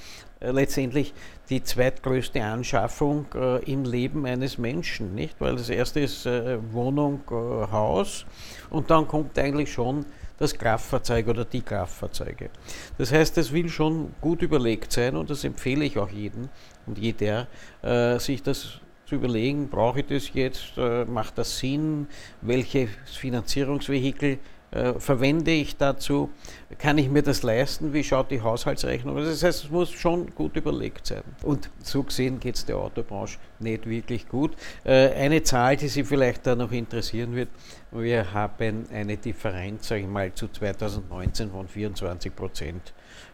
letztendlich 0.41 1.13
die 1.50 1.63
zweitgrößte 1.63 2.43
Anschaffung 2.43 3.25
äh, 3.36 3.63
im 3.71 3.83
Leben 3.83 4.25
eines 4.25 4.57
Menschen, 4.57 5.13
nicht? 5.15 5.39
Weil 5.39 5.55
das 5.55 5.69
erste 5.69 6.00
ist 6.00 6.25
äh, 6.25 6.57
Wohnung, 6.71 7.21
äh, 7.29 7.33
Haus 7.33 8.25
und 8.69 8.89
dann 8.89 9.07
kommt 9.07 9.38
eigentlich 9.38 9.71
schon 9.71 10.05
das 10.38 10.57
Kraftfahrzeug 10.57 11.27
oder 11.27 11.45
die 11.45 11.62
Kraftfahrzeuge. 11.62 12.50
Das 12.98 13.12
heißt, 13.12 13.38
es 13.38 13.51
will 13.51 13.69
schon 13.69 14.13
gut 14.21 14.41
überlegt 14.41 14.91
sein 14.91 15.15
und 15.15 15.29
das 15.29 15.43
empfehle 15.43 15.86
ich 15.86 16.00
auch 16.00 16.10
jedem 16.10 16.50
und 16.88 16.98
jeder, 16.98 17.48
äh, 17.83 18.17
sich 18.17 18.41
das 18.41 18.79
zu 19.05 19.15
überlegen, 19.15 19.69
brauche 19.69 20.00
ich 20.00 20.07
das 20.07 20.33
jetzt, 20.33 20.77
äh, 20.77 21.05
macht 21.05 21.38
das 21.38 21.60
Sinn, 21.60 22.07
welches 22.41 22.89
Finanzierungsvehikel 23.05 24.39
äh, 24.71 24.93
verwende 24.99 25.51
ich 25.51 25.75
dazu, 25.75 26.29
kann 26.77 26.97
ich 26.97 27.09
mir 27.09 27.21
das 27.21 27.43
leisten, 27.43 27.93
wie 27.93 28.03
schaut 28.03 28.31
die 28.31 28.41
Haushaltsrechnung 28.41 29.17
aus. 29.17 29.25
Das 29.25 29.43
heißt, 29.43 29.65
es 29.65 29.69
muss 29.69 29.91
schon 29.91 30.33
gut 30.33 30.55
überlegt 30.55 31.07
sein. 31.07 31.23
Und 31.43 31.69
so 31.83 32.03
gesehen 32.03 32.39
geht 32.39 32.55
es 32.55 32.65
der 32.65 32.77
Autobranche 32.77 33.37
nicht 33.59 33.85
wirklich 33.85 34.29
gut. 34.29 34.55
Äh, 34.85 35.09
eine 35.13 35.43
Zahl, 35.43 35.75
die 35.75 35.89
Sie 35.89 36.05
vielleicht 36.05 36.47
da 36.47 36.55
noch 36.55 36.71
interessieren 36.71 37.35
wird, 37.35 37.49
wir 37.91 38.33
haben 38.33 38.87
eine 38.93 39.17
Differenz, 39.17 39.89
sage 39.89 40.01
ich 40.01 40.07
mal, 40.07 40.33
zu 40.33 40.47
2019 40.47 41.51
von 41.51 41.67
24 41.67 42.33
Prozent 42.33 42.93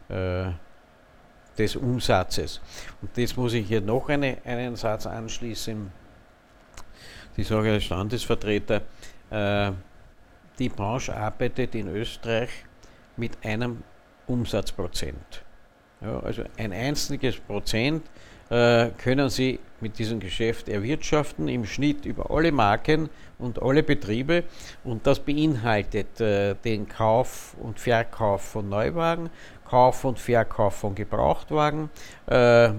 äh, 0.09 0.45
des 1.55 1.75
Umsatzes. 1.75 2.61
Und 3.01 3.15
jetzt 3.15 3.37
muss 3.37 3.53
ich 3.53 3.67
hier 3.67 3.81
noch 3.81 4.09
eine, 4.09 4.37
einen 4.43 4.75
Satz 4.75 5.05
anschließen. 5.05 5.91
Die 7.35 7.43
sage 7.43 7.71
als 7.73 7.83
Standesvertreter, 7.83 8.81
äh, 9.29 9.71
die 10.59 10.69
Branche 10.69 11.15
arbeitet 11.15 11.75
in 11.75 11.87
Österreich 11.87 12.49
mit 13.15 13.31
einem 13.43 13.83
Umsatzprozent. 14.27 15.43
Ja, 16.01 16.19
also 16.19 16.43
ein 16.57 16.73
einziges 16.73 17.37
Prozent 17.37 18.03
äh, 18.49 18.89
können 18.97 19.29
Sie 19.29 19.59
mit 19.81 19.99
diesem 19.99 20.19
Geschäft 20.19 20.69
erwirtschaften, 20.69 21.47
im 21.47 21.65
Schnitt 21.65 22.05
über 22.05 22.31
alle 22.31 22.51
Marken 22.51 23.09
und 23.37 23.61
alle 23.61 23.83
Betriebe. 23.83 24.43
Und 24.83 25.05
das 25.05 25.19
beinhaltet 25.19 26.19
äh, 26.21 26.55
den 26.55 26.87
Kauf 26.87 27.55
und 27.59 27.79
Verkauf 27.79 28.41
von 28.41 28.69
Neuwagen, 28.69 29.29
Kauf 29.67 30.05
und 30.05 30.19
Verkauf 30.19 30.75
von 30.75 30.95
Gebrauchtwagen, 30.95 31.89
äh, 32.27 32.69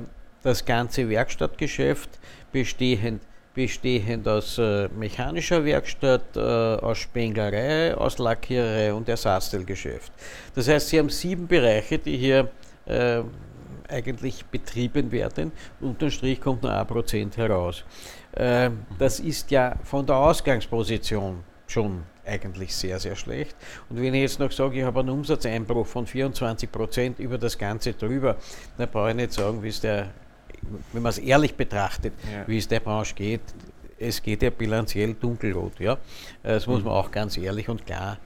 das 0.42 0.64
ganze 0.64 1.08
Werkstattgeschäft 1.08 2.18
bestehend 2.52 3.22
bestehend 3.58 4.28
aus 4.28 4.56
äh, 4.58 4.88
mechanischer 4.96 5.64
Werkstatt, 5.64 6.36
äh, 6.36 6.40
aus 6.40 6.98
Spenglerei, 6.98 7.92
aus 7.92 8.18
Lackiererei 8.18 8.94
und 8.94 9.08
Ersatzteilgeschäft. 9.08 10.12
Das 10.54 10.68
heißt, 10.68 10.90
Sie 10.90 10.98
haben 11.00 11.08
sieben 11.08 11.48
Bereiche, 11.48 11.98
die 11.98 12.16
hier 12.16 12.50
äh, 12.86 13.22
eigentlich 13.88 14.46
betrieben 14.46 15.10
werden. 15.10 15.50
Unterm 15.80 16.08
Strich 16.08 16.40
kommt 16.40 16.62
nur 16.62 16.72
ein 16.72 16.86
Prozent 16.86 17.36
heraus. 17.36 17.82
Äh, 18.30 18.70
das 18.96 19.18
ist 19.18 19.50
ja 19.50 19.74
von 19.82 20.06
der 20.06 20.14
Ausgangsposition 20.18 21.42
schon 21.66 22.04
eigentlich 22.24 22.72
sehr, 22.76 23.00
sehr 23.00 23.16
schlecht. 23.16 23.56
Und 23.90 24.00
wenn 24.00 24.14
ich 24.14 24.20
jetzt 24.20 24.38
noch 24.38 24.52
sage, 24.52 24.78
ich 24.78 24.84
habe 24.84 25.00
einen 25.00 25.10
Umsatzeinbruch 25.10 25.86
von 25.88 26.06
24 26.06 26.70
Prozent 26.70 27.18
über 27.18 27.38
das 27.38 27.58
Ganze 27.58 27.92
drüber, 27.94 28.36
dann 28.76 28.88
brauche 28.88 29.10
ich 29.10 29.16
nicht 29.16 29.32
sagen, 29.32 29.60
wie 29.64 29.68
es 29.68 29.80
der 29.80 30.10
wenn 30.92 31.02
man 31.02 31.10
es 31.10 31.18
ehrlich 31.18 31.54
betrachtet, 31.54 32.12
ja. 32.30 32.46
wie 32.46 32.58
es 32.58 32.68
der 32.68 32.80
Branche 32.80 33.14
geht, 33.14 33.40
es 33.98 34.22
geht 34.22 34.42
ja 34.42 34.50
bilanziell 34.50 35.14
dunkelrot. 35.14 35.80
Ja? 35.80 35.98
Das 36.42 36.66
muss 36.66 36.84
man 36.84 36.92
mhm. 36.92 36.98
auch 36.98 37.10
ganz 37.10 37.36
ehrlich 37.36 37.68
und 37.68 37.84
klar 37.84 38.18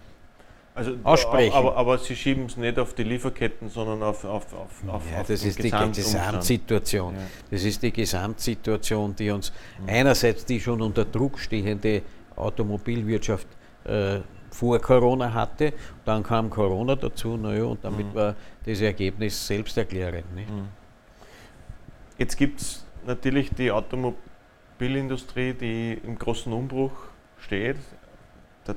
also, 0.75 0.97
aussprechen. 1.03 1.55
Aber, 1.55 1.77
aber 1.77 1.99
Sie 1.99 2.17
schieben 2.17 2.47
es 2.47 2.57
nicht 2.57 2.79
auf 2.79 2.95
die 2.95 3.03
Lieferketten, 3.03 3.69
sondern 3.69 4.03
auf, 4.03 4.25
auf, 4.25 4.53
auf, 4.55 4.89
auf, 4.89 5.03
ja, 5.11 5.23
das 5.23 5.45
ist 5.45 5.59
die 5.59 5.71
Gesamtsituation. 5.71 7.15
Ja. 7.15 7.21
Das 7.51 7.65
ist 7.65 7.83
die 7.83 7.93
Gesamtsituation, 7.93 9.15
die 9.15 9.31
uns 9.31 9.53
mhm. 9.81 9.89
einerseits 9.89 10.45
die 10.45 10.61
schon 10.61 10.81
unter 10.81 11.05
Druck 11.05 11.39
stehende 11.39 12.03
Automobilwirtschaft 12.37 13.47
äh, 13.85 14.21
vor 14.51 14.79
Corona 14.81 15.33
hatte, 15.33 15.73
dann 16.05 16.23
kam 16.23 16.51
Corona 16.51 16.95
dazu, 16.95 17.37
naja, 17.37 17.65
und 17.65 17.83
damit 17.85 18.07
mhm. 18.07 18.15
war 18.15 18.35
das 18.65 18.81
Ergebnis 18.81 19.47
selbsterklärend. 19.47 20.35
Nicht? 20.35 20.51
Mhm. 20.51 20.69
Jetzt 22.19 22.37
gibt 22.37 22.61
es 22.61 22.87
natürlich 23.07 23.51
die 23.51 23.71
Automobilindustrie, 23.71 25.55
die 25.55 25.95
im 26.05 26.19
großen 26.19 26.53
Umbruch 26.53 26.93
steht. 27.39 27.79
Der 28.67 28.77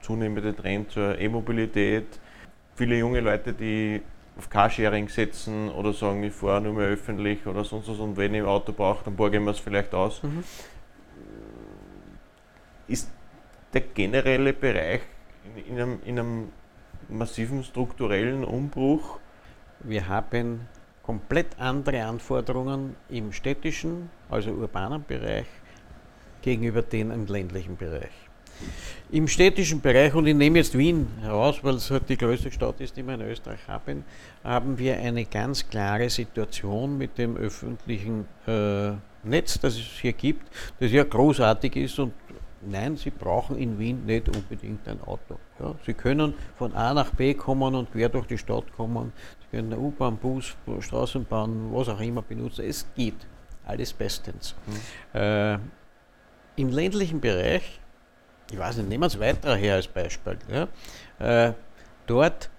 zunehmende 0.00 0.54
Trend 0.54 0.90
zur 0.90 1.18
E-Mobilität. 1.18 2.20
Viele 2.76 2.98
junge 2.98 3.20
Leute, 3.20 3.52
die 3.52 4.02
auf 4.36 4.50
Carsharing 4.50 5.08
setzen 5.08 5.70
oder 5.70 5.92
sagen, 5.92 6.22
ich 6.24 6.32
fahre 6.32 6.60
nur 6.60 6.74
mehr 6.74 6.88
öffentlich 6.88 7.46
oder 7.46 7.64
sonst 7.64 7.88
was 7.88 7.98
und 7.98 8.16
wenn 8.16 8.34
ich 8.34 8.42
ein 8.42 8.48
Auto 8.48 8.72
brauche, 8.72 9.04
dann 9.04 9.14
borge 9.16 9.38
ich 9.38 9.42
mir 9.42 9.50
es 9.50 9.60
vielleicht 9.60 9.94
aus. 9.94 10.22
Mhm. 10.22 10.42
Ist 12.88 13.10
der 13.72 13.80
generelle 13.80 14.52
Bereich 14.52 15.02
in 15.68 15.80
einem, 15.80 15.98
in 16.04 16.18
einem 16.18 16.48
massiven 17.08 17.62
strukturellen 17.62 18.44
Umbruch? 18.44 19.20
Wir 19.80 20.08
haben 20.08 20.66
komplett 21.04 21.58
andere 21.58 22.04
Anforderungen 22.04 22.96
im 23.08 23.32
städtischen, 23.32 24.10
also 24.30 24.50
urbanen 24.50 25.04
Bereich 25.06 25.46
gegenüber 26.42 26.82
denen 26.82 27.10
im 27.10 27.26
ländlichen 27.26 27.76
Bereich. 27.76 28.12
Im 29.10 29.28
städtischen 29.28 29.80
Bereich, 29.80 30.14
und 30.14 30.26
ich 30.26 30.34
nehme 30.34 30.58
jetzt 30.58 30.76
Wien 30.76 31.08
heraus, 31.20 31.58
weil 31.62 31.74
es 31.74 31.90
halt 31.90 32.08
die 32.08 32.16
größte 32.16 32.50
Stadt 32.50 32.80
ist, 32.80 32.96
die 32.96 33.02
wir 33.02 33.14
in 33.14 33.22
Österreich 33.22 33.60
haben, 33.68 34.04
haben 34.42 34.78
wir 34.78 34.98
eine 34.98 35.24
ganz 35.24 35.68
klare 35.68 36.08
Situation 36.08 36.96
mit 36.96 37.18
dem 37.18 37.36
öffentlichen 37.36 38.26
äh, 38.46 38.92
Netz, 39.24 39.58
das 39.60 39.74
es 39.74 39.98
hier 40.00 40.12
gibt, 40.12 40.46
das 40.80 40.90
ja 40.90 41.04
großartig 41.04 41.76
ist 41.76 41.98
und 41.98 42.12
nein, 42.62 42.96
Sie 42.96 43.10
brauchen 43.10 43.58
in 43.58 43.78
Wien 43.78 44.06
nicht 44.06 44.28
unbedingt 44.28 44.86
ein 44.88 45.00
Auto. 45.02 45.38
Ja, 45.60 45.74
Sie 45.84 45.94
können 45.94 46.34
von 46.56 46.72
A 46.74 46.94
nach 46.94 47.10
B 47.10 47.34
kommen 47.34 47.74
und 47.74 47.92
quer 47.92 48.08
durch 48.08 48.26
die 48.26 48.38
Stadt 48.38 48.64
kommen 48.76 49.12
können 49.54 49.72
U-Bahn, 49.72 50.16
Bus, 50.16 50.56
Straßenbahn, 50.80 51.72
was 51.72 51.88
auch 51.88 52.00
immer 52.00 52.22
benutzen. 52.22 52.64
Es 52.66 52.86
geht. 52.94 53.14
Alles 53.64 53.92
bestens. 53.92 54.54
Mhm. 54.66 55.20
Äh, 55.20 55.58
Im 56.56 56.68
ländlichen 56.68 57.20
Bereich, 57.20 57.80
ich 58.50 58.58
weiß 58.58 58.76
nicht, 58.78 58.88
nehmen 58.88 59.02
wir 59.02 59.06
es 59.06 59.18
weiter 59.18 59.56
her 59.56 59.76
als 59.76 59.88
Beispiel. 59.88 60.38
Ja, 60.48 60.68
äh, 61.18 61.52
dort 62.06 62.50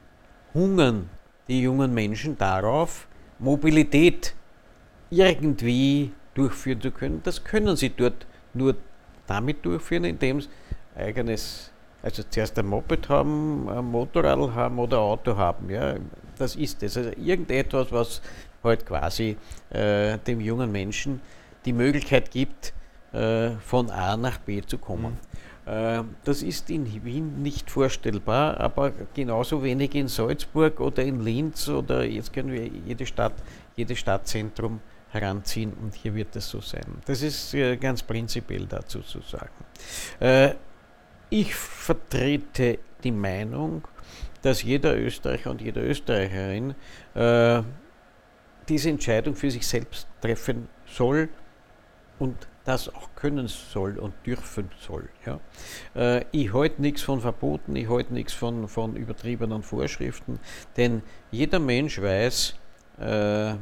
hungern 0.54 1.10
die 1.48 1.62
jungen 1.62 1.94
Menschen 1.94 2.38
darauf, 2.38 3.08
Mobilität 3.38 4.34
irgendwie 5.10 6.12
durchführen 6.34 6.82
zu 6.82 6.92
können. 6.92 7.22
Das 7.24 7.44
können 7.44 7.75
sie 7.75 7.90
dort 7.90 8.25
nur 8.54 8.75
damit 9.28 9.64
durchführen, 9.64 10.06
indem 10.06 10.42
sie 10.42 10.50
eigenes 10.96 11.72
also 12.06 12.22
zuerst 12.30 12.58
ein 12.60 12.68
Moped 12.68 13.10
haben, 13.10 13.68
ein 13.68 13.86
Motorrad 13.86 14.54
haben 14.54 14.78
oder 14.78 14.98
ein 14.98 15.04
Auto 15.04 15.36
haben. 15.38 15.72
Ja, 15.72 15.96
das 16.38 16.56
ist 16.56 16.84
es. 16.84 16.98
Also 16.98 17.12
irgendetwas, 17.18 17.92
was 17.92 18.22
halt 18.63 18.86
quasi 18.86 19.38
äh, 19.70 20.18
dem 20.20 20.42
jungen 20.42 20.72
Menschen 20.72 21.22
die 21.65 21.74
Möglichkeit 21.74 22.32
gibt, 22.32 22.74
äh, 23.13 23.51
von 23.65 23.89
A 23.89 24.18
nach 24.18 24.39
B 24.39 24.62
zu 24.62 24.77
kommen. 24.77 25.18
Mhm. 25.65 25.72
Äh, 25.72 26.04
das 26.24 26.44
ist 26.44 26.70
in 26.70 27.04
Wien 27.04 27.42
nicht 27.42 27.72
vorstellbar, 27.72 28.60
aber 28.60 28.92
genauso 29.13 29.63
wenig 29.63 29.96
in 29.96 30.08
Salzburg 30.08 30.80
oder 30.80 31.04
in 31.04 31.22
Linz 31.24 31.68
oder 31.70 32.04
jetzt 32.04 32.34
können 32.34 32.51
wir 32.51 32.68
jede 32.68 33.06
Stadt, 33.06 33.34
jedes 33.75 34.00
Stadtzentrum 34.00 34.80
heranziehen 35.10 35.74
und 35.82 35.96
hier 35.96 36.13
wird 36.13 36.36
es 36.36 36.50
so 36.50 36.60
sein. 36.60 36.86
Das 37.06 37.22
ist 37.22 37.54
äh, 37.54 37.77
ganz 37.77 38.04
prinzipiell 38.04 38.65
dazu 38.68 39.00
zu 39.01 39.22
sagen. 39.22 39.65
Äh, 40.20 40.56
ich 41.30 41.56
vertrete 41.56 42.80
die 43.04 43.12
Meinung, 43.12 43.82
dass 44.46 44.62
jeder 44.62 44.96
Österreicher 44.96 45.50
und 45.50 45.60
jede 45.60 45.82
Österreicherin 45.82 46.75
äh, 47.16 47.64
diese 48.70 48.90
Entscheidung 48.92 49.34
für 49.34 49.50
sich 49.50 49.66
selbst 49.66 50.08
treffen 50.22 50.68
soll 50.86 51.30
und 52.20 52.48
das 52.64 52.94
auch 52.94 53.10
können 53.16 53.48
soll 53.48 53.98
und 53.98 54.14
dürfen 54.24 54.70
soll. 54.80 55.10
Ja. 55.25 55.40
Äh, 55.96 56.25
ich 56.32 56.54
halte 56.54 56.80
nichts 56.80 57.02
von 57.02 57.22
Verboten, 57.22 57.75
ich 57.75 57.90
halte 57.90 58.14
nichts 58.14 58.34
von, 58.34 58.68
von 58.68 58.96
übertriebenen 58.96 59.64
Vorschriften, 59.64 60.40
denn 60.78 61.02
jeder 61.32 61.58
Mensch 61.58 62.00
weiß, 62.00 62.56
äh, 63.00 63.56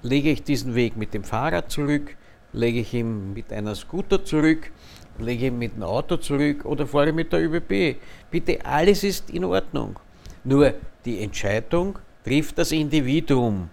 lege 0.00 0.30
ich 0.30 0.44
diesen 0.44 0.74
Weg 0.74 0.96
mit 0.96 1.12
dem 1.12 1.24
Fahrrad 1.24 1.70
zurück, 1.70 2.16
lege 2.54 2.80
ich 2.80 2.94
ihn 2.94 3.34
mit 3.34 3.52
einer 3.52 3.74
Scooter 3.74 4.24
zurück, 4.24 4.72
lege 5.18 5.46
ich 5.46 5.52
mit 5.52 5.76
dem 5.76 5.82
Auto 5.82 6.16
zurück 6.16 6.64
oder 6.64 6.86
fahre 6.86 7.12
mit 7.12 7.32
der 7.32 7.40
ÖBB. 7.40 8.00
Bitte, 8.30 8.64
alles 8.64 9.04
ist 9.04 9.30
in 9.30 9.44
Ordnung. 9.44 9.98
Nur 10.44 10.74
die 11.04 11.22
Entscheidung 11.22 11.98
trifft 12.24 12.58
das 12.58 12.72
Individuum 12.72 13.68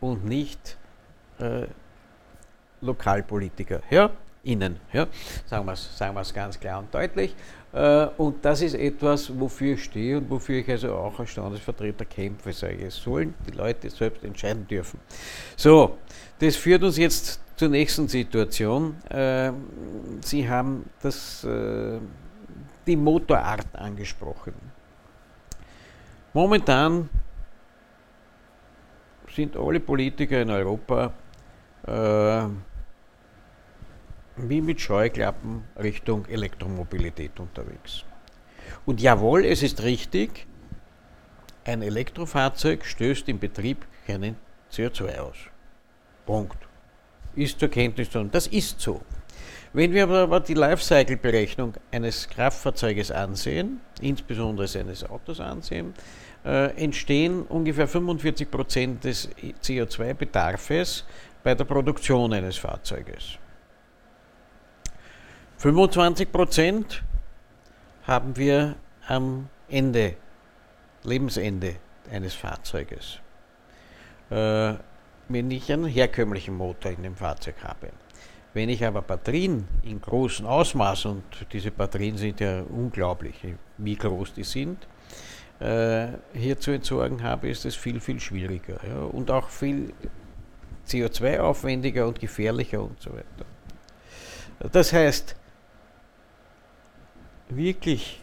und 0.00 0.24
nicht 0.24 0.76
äh, 1.38 1.66
Lokalpolitiker. 2.80 3.80
Ja? 3.90 4.10
Innen. 4.42 4.80
Ja? 4.92 5.06
Sagen 5.46 5.66
wir 5.66 5.72
es 5.72 5.96
sagen 5.96 6.16
ganz 6.34 6.58
klar 6.58 6.78
und 6.78 6.94
deutlich. 6.94 7.34
Äh, 7.72 8.06
und 8.16 8.44
das 8.44 8.62
ist 8.62 8.74
etwas, 8.74 9.38
wofür 9.38 9.74
ich 9.74 9.84
stehe 9.84 10.18
und 10.18 10.28
wofür 10.30 10.58
ich 10.58 10.68
also 10.68 10.94
auch 10.94 11.18
als 11.18 11.30
Standesvertreter 11.30 12.04
kämpfe, 12.04 12.52
sage 12.52 12.74
ich. 12.74 12.82
Es 12.84 12.96
sollen 12.96 13.34
die 13.46 13.56
Leute 13.56 13.88
selbst 13.90 14.24
entscheiden 14.24 14.66
dürfen. 14.66 14.98
So, 15.56 15.98
das 16.38 16.56
führt 16.56 16.82
uns 16.82 16.96
jetzt 16.96 17.40
zur 17.56 17.68
nächsten 17.68 18.08
Situation. 18.08 18.96
Äh, 19.08 19.52
Sie 20.22 20.48
haben 20.48 20.88
das, 21.02 21.44
äh, 21.44 21.98
die 22.86 22.96
Motorart 22.96 23.66
angesprochen. 23.74 24.54
Momentan 26.32 27.08
sind 29.34 29.56
alle 29.56 29.78
Politiker 29.78 30.40
in 30.40 30.50
Europa 30.50 31.12
wie 34.48 34.60
mit 34.60 34.80
Scheuklappen 34.80 35.64
Richtung 35.80 36.26
Elektromobilität 36.26 37.38
unterwegs. 37.38 38.04
Und 38.86 39.00
jawohl, 39.00 39.44
es 39.44 39.62
ist 39.62 39.82
richtig, 39.82 40.46
ein 41.64 41.82
Elektrofahrzeug 41.82 42.84
stößt 42.84 43.28
im 43.28 43.38
Betrieb 43.38 43.86
keinen 44.06 44.36
CO2 44.72 45.18
aus. 45.18 45.36
Punkt. 46.26 46.56
Ist 47.36 47.60
zur 47.60 47.68
Kenntnis 47.68 48.14
und 48.16 48.34
das 48.34 48.46
ist 48.46 48.80
so. 48.80 49.02
Wenn 49.72 49.92
wir 49.92 50.08
aber 50.08 50.40
die 50.40 50.54
Lifecycle-Berechnung 50.54 51.74
eines 51.92 52.28
Kraftfahrzeuges 52.28 53.12
ansehen, 53.12 53.80
insbesondere 54.00 54.66
eines 54.78 55.08
Autos 55.08 55.38
ansehen, 55.38 55.94
äh, 56.44 56.74
entstehen 56.76 57.42
ungefähr 57.42 57.86
45 57.86 58.50
Prozent 58.50 59.04
des 59.04 59.28
CO2-Bedarfes 59.62 61.04
bei 61.44 61.54
der 61.54 61.64
Produktion 61.64 62.32
eines 62.32 62.56
Fahrzeuges. 62.56 63.38
25 65.60 66.32
Prozent 66.32 67.02
haben 68.04 68.34
wir 68.34 68.76
am 69.06 69.50
Ende, 69.68 70.14
Lebensende 71.04 71.76
eines 72.10 72.32
Fahrzeuges. 72.32 73.18
Äh, 74.30 74.72
wenn 75.28 75.50
ich 75.50 75.70
einen 75.70 75.84
herkömmlichen 75.84 76.54
Motor 76.56 76.92
in 76.92 77.02
dem 77.02 77.14
Fahrzeug 77.14 77.56
habe. 77.62 77.90
Wenn 78.54 78.70
ich 78.70 78.82
aber 78.86 79.02
Batterien 79.02 79.68
in 79.82 80.00
großem 80.00 80.46
Ausmaß, 80.46 81.04
und 81.04 81.24
diese 81.52 81.70
Batterien 81.70 82.16
sind 82.16 82.40
ja 82.40 82.62
unglaublich, 82.62 83.34
wie 83.76 83.96
groß 83.96 84.32
die 84.32 84.44
sind, 84.44 84.88
äh, 85.60 86.06
hier 86.32 86.58
zu 86.58 86.70
entsorgen 86.70 87.22
habe, 87.22 87.50
ist 87.50 87.66
es 87.66 87.76
viel, 87.76 88.00
viel 88.00 88.18
schwieriger 88.18 88.80
ja, 88.88 89.00
und 89.00 89.30
auch 89.30 89.50
viel 89.50 89.92
CO2-aufwendiger 90.88 92.08
und 92.08 92.18
gefährlicher 92.18 92.82
und 92.82 92.98
so 92.98 93.10
weiter. 93.10 93.44
Das 94.72 94.92
heißt, 94.92 95.36
wirklich 97.56 98.20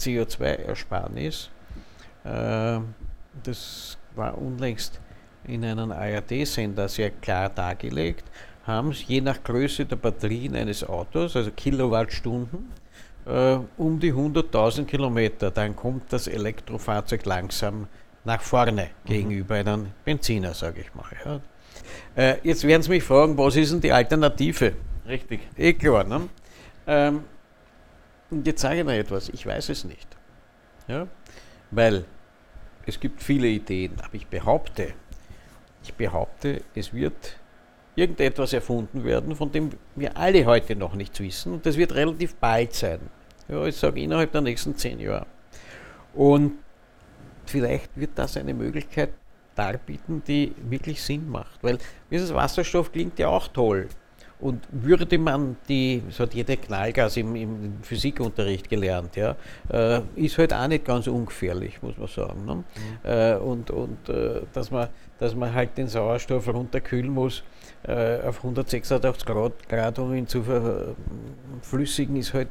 CO2-Ersparnis. 0.00 1.50
Äh, 2.24 2.80
das 3.42 3.98
war 4.14 4.36
unlängst 4.38 5.00
in 5.46 5.64
einem 5.64 5.92
ARD-Sender 5.92 6.88
sehr 6.88 7.10
klar 7.10 7.48
dargelegt, 7.48 8.24
haben 8.66 8.90
es 8.90 9.06
je 9.06 9.20
nach 9.20 9.42
Größe 9.42 9.86
der 9.86 9.96
Batterien 9.96 10.56
eines 10.56 10.82
Autos, 10.82 11.36
also 11.36 11.50
Kilowattstunden, 11.52 12.72
äh, 13.26 13.58
um 13.76 14.00
die 14.00 14.12
100.000 14.12 14.84
Kilometer. 14.86 15.50
Dann 15.50 15.76
kommt 15.76 16.12
das 16.12 16.26
Elektrofahrzeug 16.26 17.24
langsam 17.26 17.86
nach 18.24 18.40
vorne 18.40 18.90
mhm. 19.04 19.08
gegenüber 19.08 19.54
einem 19.54 19.88
Benziner, 20.04 20.52
sage 20.52 20.80
ich 20.80 20.94
mal. 20.94 21.06
Ja. 21.24 21.40
Äh, 22.16 22.38
jetzt 22.42 22.64
werden 22.64 22.82
Sie 22.82 22.90
mich 22.90 23.04
fragen, 23.04 23.38
was 23.38 23.54
ist 23.54 23.72
denn 23.72 23.80
die 23.80 23.92
Alternative? 23.92 24.72
Richtig. 25.06 25.40
Eh 25.56 25.72
klar, 25.74 26.02
ne? 26.02 26.22
Ähm, 26.88 27.24
jetzt 28.30 28.60
sage 28.60 28.78
ich 28.78 28.84
noch 28.84 28.92
etwas, 28.92 29.28
ich 29.28 29.46
weiß 29.46 29.68
es 29.68 29.84
nicht. 29.84 30.16
Ja? 30.88 31.06
Weil 31.70 32.04
es 32.86 33.00
gibt 33.00 33.22
viele 33.22 33.48
Ideen, 33.48 33.94
aber 34.02 34.14
ich 34.14 34.26
behaupte, 34.26 34.94
ich 35.82 35.94
behaupte, 35.94 36.62
es 36.74 36.92
wird 36.92 37.36
irgendetwas 37.94 38.52
erfunden 38.52 39.04
werden, 39.04 39.34
von 39.34 39.50
dem 39.50 39.70
wir 39.94 40.16
alle 40.16 40.44
heute 40.44 40.76
noch 40.76 40.94
nichts 40.94 41.18
wissen. 41.20 41.54
Und 41.54 41.66
das 41.66 41.76
wird 41.76 41.94
relativ 41.94 42.34
bald 42.36 42.74
sein. 42.74 43.00
Ja, 43.48 43.64
ich 43.64 43.76
sage 43.76 44.00
innerhalb 44.00 44.32
der 44.32 44.42
nächsten 44.42 44.76
zehn 44.76 45.00
Jahre. 45.00 45.26
Und 46.14 46.58
vielleicht 47.46 47.96
wird 47.96 48.10
das 48.16 48.36
eine 48.36 48.54
Möglichkeit 48.54 49.10
darbieten, 49.54 50.22
die 50.26 50.54
wirklich 50.68 51.02
Sinn 51.02 51.28
macht. 51.28 51.62
Weil 51.62 51.78
dieses 52.10 52.34
Wasserstoff 52.34 52.92
klingt 52.92 53.18
ja 53.18 53.28
auch 53.28 53.48
toll. 53.48 53.88
Und 54.38 54.66
würde 54.70 55.18
man 55.18 55.56
die, 55.66 56.02
das 56.06 56.20
hat 56.20 56.34
jeder 56.34 56.56
Knallgas 56.56 57.16
im, 57.16 57.34
im 57.36 57.82
Physikunterricht 57.82 58.68
gelernt, 58.68 59.16
ja, 59.16 59.34
äh, 59.70 60.02
ist 60.14 60.36
halt 60.36 60.52
auch 60.52 60.68
nicht 60.68 60.84
ganz 60.84 61.06
ungefährlich, 61.06 61.80
muss 61.80 61.96
man 61.96 62.08
sagen. 62.08 62.44
Ne? 62.44 62.54
Mhm. 62.54 62.64
Äh, 63.10 63.36
und 63.36 63.70
und 63.70 64.08
äh, 64.10 64.42
dass, 64.52 64.70
man, 64.70 64.88
dass 65.18 65.34
man 65.34 65.54
halt 65.54 65.78
den 65.78 65.88
Sauerstoff 65.88 66.48
runterkühlen 66.48 67.10
muss 67.10 67.44
äh, 67.84 68.20
auf 68.26 68.38
186 68.38 69.24
Grad, 69.24 69.68
Grad, 69.68 69.98
um 69.98 70.14
ihn 70.14 70.26
zu 70.26 70.42
verflüssigen, 70.42 72.16
ist 72.16 72.34
halt 72.34 72.48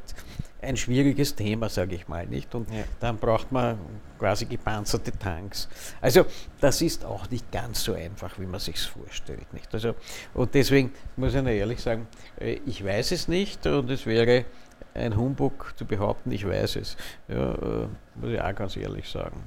ein 0.66 0.76
schwieriges 0.76 1.34
Thema, 1.34 1.68
sage 1.68 1.94
ich 1.94 2.08
mal, 2.08 2.26
nicht? 2.26 2.54
Und 2.54 2.70
ja. 2.70 2.84
dann 3.00 3.16
braucht 3.18 3.52
man 3.52 3.78
quasi 4.18 4.44
gepanzerte 4.46 5.12
Tanks. 5.12 5.68
Also 6.00 6.26
das 6.60 6.82
ist 6.82 7.04
auch 7.04 7.30
nicht 7.30 7.50
ganz 7.52 7.84
so 7.84 7.94
einfach, 7.94 8.38
wie 8.38 8.46
man 8.46 8.60
sich 8.60 8.80
vorstellt, 8.80 9.52
nicht? 9.52 9.72
Also 9.72 9.94
und 10.34 10.54
deswegen 10.54 10.92
muss 11.16 11.34
ich 11.34 11.44
ehrlich 11.44 11.80
sagen, 11.80 12.06
äh, 12.40 12.58
ich 12.66 12.84
weiß 12.84 13.12
es 13.12 13.28
nicht 13.28 13.66
und 13.66 13.90
es 13.90 14.06
wäre 14.06 14.44
ein 14.94 15.16
Humbug 15.16 15.74
zu 15.76 15.84
behaupten, 15.84 16.32
ich 16.32 16.46
weiß 16.46 16.76
es. 16.76 16.96
Ja, 17.28 17.52
äh, 17.52 17.86
muss 18.14 18.30
ich 18.30 18.40
auch 18.40 18.54
ganz 18.54 18.76
ehrlich 18.76 19.08
sagen. 19.08 19.42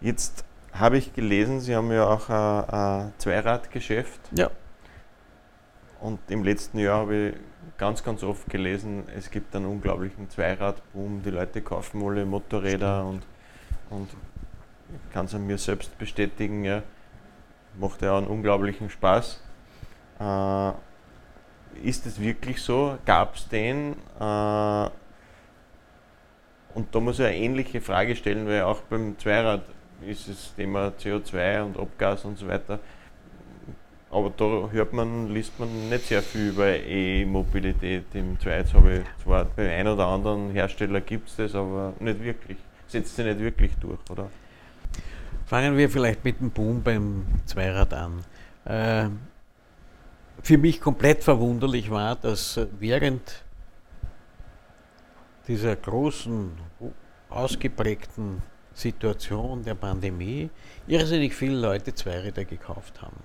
Jetzt 0.00 0.44
habe 0.72 0.98
ich 0.98 1.12
gelesen, 1.12 1.60
Sie 1.60 1.74
haben 1.76 1.92
ja 1.92 2.06
auch 2.06 2.28
ein, 2.28 2.70
ein 2.70 3.12
Zweiradgeschäft. 3.18 4.20
Ja. 4.36 4.50
Und 6.00 6.18
im 6.28 6.42
letzten 6.42 6.78
Jahr 6.78 7.00
habe 7.00 7.28
ich 7.28 7.34
ganz, 7.82 8.04
ganz 8.04 8.22
oft 8.22 8.48
gelesen, 8.48 9.08
es 9.16 9.28
gibt 9.28 9.56
einen 9.56 9.66
unglaublichen 9.66 10.30
Zweiradboom. 10.30 11.20
Die 11.24 11.30
Leute 11.30 11.62
kaufen 11.62 12.00
alle 12.06 12.24
Motorräder 12.24 13.04
und, 13.04 13.24
und 13.90 14.08
ich 14.08 15.12
kann 15.12 15.24
es 15.24 15.34
an 15.34 15.48
mir 15.48 15.58
selbst 15.58 15.98
bestätigen, 15.98 16.62
ja, 16.62 16.84
macht 17.80 18.02
ja 18.02 18.16
einen 18.16 18.28
unglaublichen 18.28 18.88
Spaß. 18.88 19.42
Äh, 20.20 20.70
ist 21.82 22.06
es 22.06 22.20
wirklich 22.20 22.62
so? 22.62 22.98
Gab 23.04 23.34
es 23.34 23.48
den? 23.48 23.96
Äh, 24.20 24.90
und 26.74 26.86
da 26.92 27.00
muss 27.00 27.18
ich 27.18 27.26
eine 27.26 27.36
ähnliche 27.36 27.80
Frage 27.80 28.14
stellen, 28.14 28.46
weil 28.46 28.62
auch 28.62 28.82
beim 28.82 29.18
Zweirad 29.18 29.62
ist 30.06 30.28
das 30.28 30.54
Thema 30.54 30.92
CO2 31.00 31.64
und 31.64 31.80
Abgas 31.80 32.24
und 32.24 32.38
so 32.38 32.46
weiter 32.46 32.78
aber 34.12 34.30
da 34.36 34.68
hört 34.70 34.92
man, 34.92 35.32
liest 35.32 35.58
man 35.58 35.88
nicht 35.88 36.06
sehr 36.06 36.22
viel 36.22 36.50
über 36.50 36.68
E-Mobilität 36.68 38.04
im 38.12 38.38
Schweiz. 38.38 38.72
Habe 38.74 38.98
ich 38.98 39.22
zwar 39.24 39.46
bei 39.46 39.74
einem 39.74 39.94
oder 39.94 40.06
anderen 40.06 40.50
Hersteller 40.50 41.00
gibt 41.00 41.30
es 41.30 41.36
das, 41.36 41.54
aber 41.54 41.94
nicht 41.98 42.22
wirklich. 42.22 42.58
Setzt 42.88 43.16
sich 43.16 43.24
nicht 43.24 43.40
wirklich 43.40 43.72
durch, 43.76 43.98
oder? 44.10 44.30
Fangen 45.46 45.78
wir 45.78 45.88
vielleicht 45.88 46.24
mit 46.24 46.40
dem 46.40 46.50
Boom 46.50 46.82
beim 46.82 47.24
Zweirad 47.46 47.94
an. 47.94 48.22
Äh, 48.66 49.08
für 50.42 50.58
mich 50.58 50.78
komplett 50.78 51.24
verwunderlich 51.24 51.90
war, 51.90 52.14
dass 52.16 52.60
während 52.78 53.42
dieser 55.48 55.74
großen, 55.74 56.52
ausgeprägten 57.30 58.42
Situation 58.74 59.64
der 59.64 59.74
Pandemie 59.74 60.50
irrsinnig 60.86 61.34
viele 61.34 61.56
Leute 61.56 61.94
Zweiräder 61.94 62.44
gekauft 62.44 63.00
haben. 63.00 63.16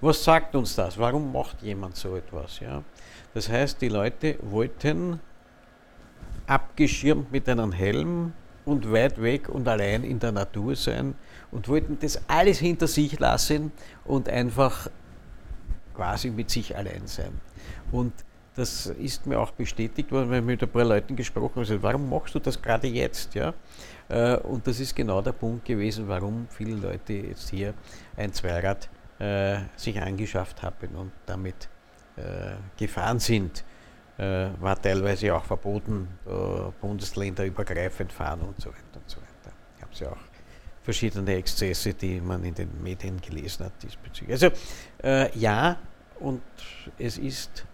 Was 0.00 0.24
sagt 0.24 0.54
uns 0.54 0.74
das? 0.74 0.98
Warum 0.98 1.32
macht 1.32 1.62
jemand 1.62 1.96
so 1.96 2.16
etwas? 2.16 2.60
Ja? 2.60 2.82
Das 3.34 3.48
heißt, 3.48 3.80
die 3.80 3.88
Leute 3.88 4.36
wollten 4.42 5.20
abgeschirmt 6.46 7.30
mit 7.30 7.48
einem 7.48 7.72
Helm 7.72 8.32
und 8.64 8.90
weit 8.92 9.20
weg 9.22 9.48
und 9.48 9.68
allein 9.68 10.04
in 10.04 10.18
der 10.18 10.32
Natur 10.32 10.76
sein 10.76 11.14
und 11.50 11.68
wollten 11.68 11.98
das 12.00 12.20
alles 12.28 12.58
hinter 12.58 12.86
sich 12.86 13.18
lassen 13.18 13.72
und 14.04 14.28
einfach 14.28 14.88
quasi 15.94 16.30
mit 16.30 16.50
sich 16.50 16.76
allein 16.76 17.06
sein. 17.06 17.40
Und 17.92 18.12
das 18.56 18.86
ist 18.86 19.26
mir 19.26 19.38
auch 19.38 19.52
bestätigt 19.52 20.10
worden, 20.12 20.30
weil 20.30 20.40
ich 20.40 20.44
mit 20.44 20.62
ein 20.62 20.68
paar 20.68 20.84
Leuten 20.84 21.16
gesprochen 21.16 21.64
habe, 21.64 21.82
warum 21.82 22.10
machst 22.10 22.34
du 22.34 22.38
das 22.38 22.60
gerade 22.60 22.88
jetzt? 22.88 23.34
Ja? 23.34 23.54
Äh, 24.08 24.36
und 24.38 24.66
das 24.66 24.80
ist 24.80 24.94
genau 24.94 25.22
der 25.22 25.32
Punkt 25.32 25.64
gewesen, 25.64 26.08
warum 26.08 26.46
viele 26.50 26.74
Leute 26.74 27.12
jetzt 27.12 27.50
hier 27.50 27.74
ein 28.16 28.32
Zweirad 28.32 28.88
äh, 29.20 29.60
sich 29.76 30.00
angeschafft 30.00 30.62
haben 30.62 30.94
und 30.96 31.12
damit 31.26 31.68
äh, 32.16 32.54
gefahren 32.76 33.20
sind. 33.20 33.64
Äh, 34.18 34.48
war 34.58 34.80
teilweise 34.80 35.34
auch 35.34 35.44
verboten, 35.44 36.08
bundesländerübergreifend 36.80 38.12
fahren 38.12 38.40
und 38.40 38.60
so 38.60 38.70
weiter 38.70 38.96
und 38.96 39.08
so 39.08 39.16
weiter. 39.18 39.54
Ich 39.76 39.82
habe 39.82 39.92
ja 39.94 40.12
auch 40.12 40.30
verschiedene 40.82 41.34
Exzesse, 41.34 41.94
die 41.94 42.20
man 42.20 42.44
in 42.44 42.54
den 42.54 42.82
Medien 42.82 43.20
gelesen 43.20 43.66
hat 43.66 43.82
diesbezüglich. 43.82 44.32
Also 44.32 44.50
äh, 45.02 45.38
ja, 45.38 45.76
und 46.18 46.42
es 46.98 47.18
ist 47.18 47.66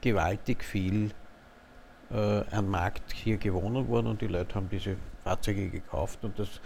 gewaltig 0.00 0.64
viel 0.64 1.10
äh, 2.10 2.42
ein 2.50 2.68
Markt 2.68 3.12
hier 3.12 3.38
gewonnen 3.38 3.88
worden 3.88 4.08
und 4.08 4.20
die 4.20 4.26
Leute 4.26 4.54
haben 4.54 4.68
diese 4.68 4.96
Fahrzeuge 5.24 5.70
gekauft 5.70 6.24
und 6.24 6.38
das 6.38 6.60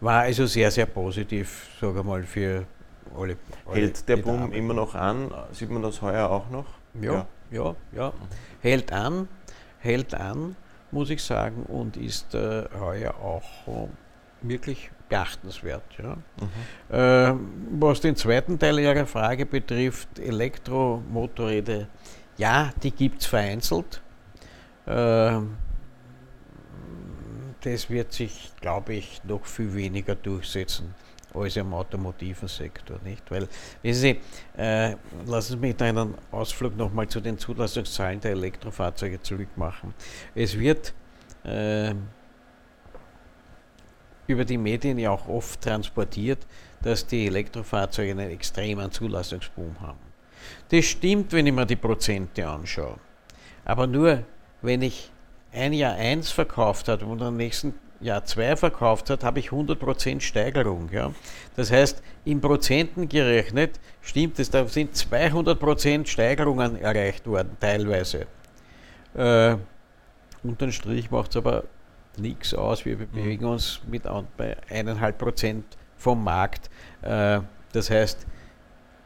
war 0.00 0.22
also 0.22 0.46
sehr, 0.46 0.70
sehr 0.70 0.86
positiv, 0.86 1.68
sage 1.80 2.02
mal, 2.02 2.22
für 2.22 2.66
alle. 3.16 3.36
alle 3.66 3.76
Hält 3.76 4.08
der 4.08 4.16
Boom 4.16 4.52
immer 4.52 4.74
noch 4.74 4.94
an? 4.94 5.32
Sieht 5.52 5.70
man 5.70 5.82
das 5.82 6.02
heuer 6.02 6.30
auch 6.30 6.50
noch? 6.50 6.66
Ja, 7.00 7.12
ja, 7.12 7.26
ja. 7.50 7.74
ja. 7.92 8.12
Hält 8.60 8.92
an, 8.92 9.28
hält 9.78 10.14
an, 10.14 10.56
muss 10.90 11.10
ich 11.10 11.22
sagen, 11.22 11.64
und 11.64 11.96
ist 11.96 12.34
äh, 12.34 12.64
heuer 12.78 13.14
auch 13.16 13.66
äh, 13.66 13.88
wirklich 14.42 14.90
beachtenswert. 15.08 15.84
Ja. 15.98 16.16
Mhm. 16.40 16.94
Äh, 16.94 17.34
was 17.80 18.00
den 18.00 18.16
zweiten 18.16 18.58
Teil 18.58 18.78
Ihrer 18.78 19.06
Frage 19.06 19.46
betrifft, 19.46 20.18
Elektromotorräder, 20.18 21.88
ja, 22.36 22.70
die 22.82 22.90
gibt 22.90 23.20
es 23.20 23.26
vereinzelt. 23.26 24.02
Äh, 24.86 25.40
das 27.60 27.90
wird 27.90 28.12
sich, 28.12 28.52
glaube 28.60 28.94
ich, 28.94 29.22
noch 29.24 29.46
viel 29.46 29.74
weniger 29.74 30.14
durchsetzen 30.16 30.94
als 31.34 31.56
im 31.56 31.72
automotiven 31.72 32.48
Sektor. 32.48 32.98
Nicht? 33.04 33.30
Weil, 33.30 33.48
wissen 33.82 34.00
Sie, 34.00 34.20
äh, 34.56 34.96
lassen 35.26 35.52
Sie 35.52 35.56
mich 35.56 35.76
da 35.76 35.86
einen 35.86 36.14
Ausflug 36.30 36.76
nochmal 36.76 37.08
zu 37.08 37.20
den 37.20 37.38
Zulassungszahlen 37.38 38.20
der 38.20 38.32
Elektrofahrzeuge 38.32 39.20
zurückmachen. 39.22 39.94
Es 40.34 40.58
wird 40.58 40.92
äh, 41.44 41.94
über 44.26 44.44
die 44.44 44.58
Medien 44.58 44.98
ja 44.98 45.10
auch 45.10 45.28
oft 45.28 45.60
transportiert, 45.60 46.46
dass 46.82 47.06
die 47.06 47.26
Elektrofahrzeuge 47.26 48.12
einen 48.12 48.30
extremen 48.30 48.90
Zulassungsboom 48.90 49.80
haben. 49.80 49.98
Das 50.68 50.84
stimmt, 50.84 51.32
wenn 51.32 51.46
ich 51.46 51.52
mir 51.52 51.66
die 51.66 51.76
Prozente 51.76 52.46
anschaue. 52.46 52.98
Aber 53.64 53.86
nur, 53.86 54.24
wenn 54.60 54.82
ich 54.82 55.10
ein 55.52 55.72
Jahr 55.72 55.94
1 55.94 56.30
verkauft 56.30 56.88
habe 56.88 57.04
und 57.04 57.22
am 57.22 57.36
nächsten 57.36 57.74
Jahr 58.02 58.24
2 58.24 58.56
verkauft 58.56 59.10
hat, 59.10 59.24
habe 59.24 59.40
ich 59.40 59.50
100% 59.50 60.20
Steigerung. 60.20 60.90
Ja. 60.92 61.12
Das 61.56 61.70
heißt, 61.70 62.02
in 62.24 62.40
Prozenten 62.40 63.08
gerechnet 63.08 63.80
stimmt 64.00 64.38
es, 64.38 64.50
da 64.50 64.66
sind 64.66 64.94
200% 64.94 66.06
Steigerungen 66.06 66.80
erreicht 66.80 67.26
worden, 67.26 67.56
teilweise. 67.60 68.26
Äh, 69.14 69.56
unterm 70.42 70.72
Strich 70.72 71.10
macht 71.10 71.30
es 71.30 71.36
aber 71.36 71.64
nichts 72.16 72.54
aus. 72.54 72.84
Wir 72.84 72.96
bewegen 72.96 73.44
uns 73.44 73.80
mit 73.86 74.04
bei 74.36 74.56
1,5% 74.68 75.62
vom 75.96 76.24
Markt. 76.24 76.70
Äh, 77.02 77.40
das 77.72 77.90
heißt, 77.90 78.26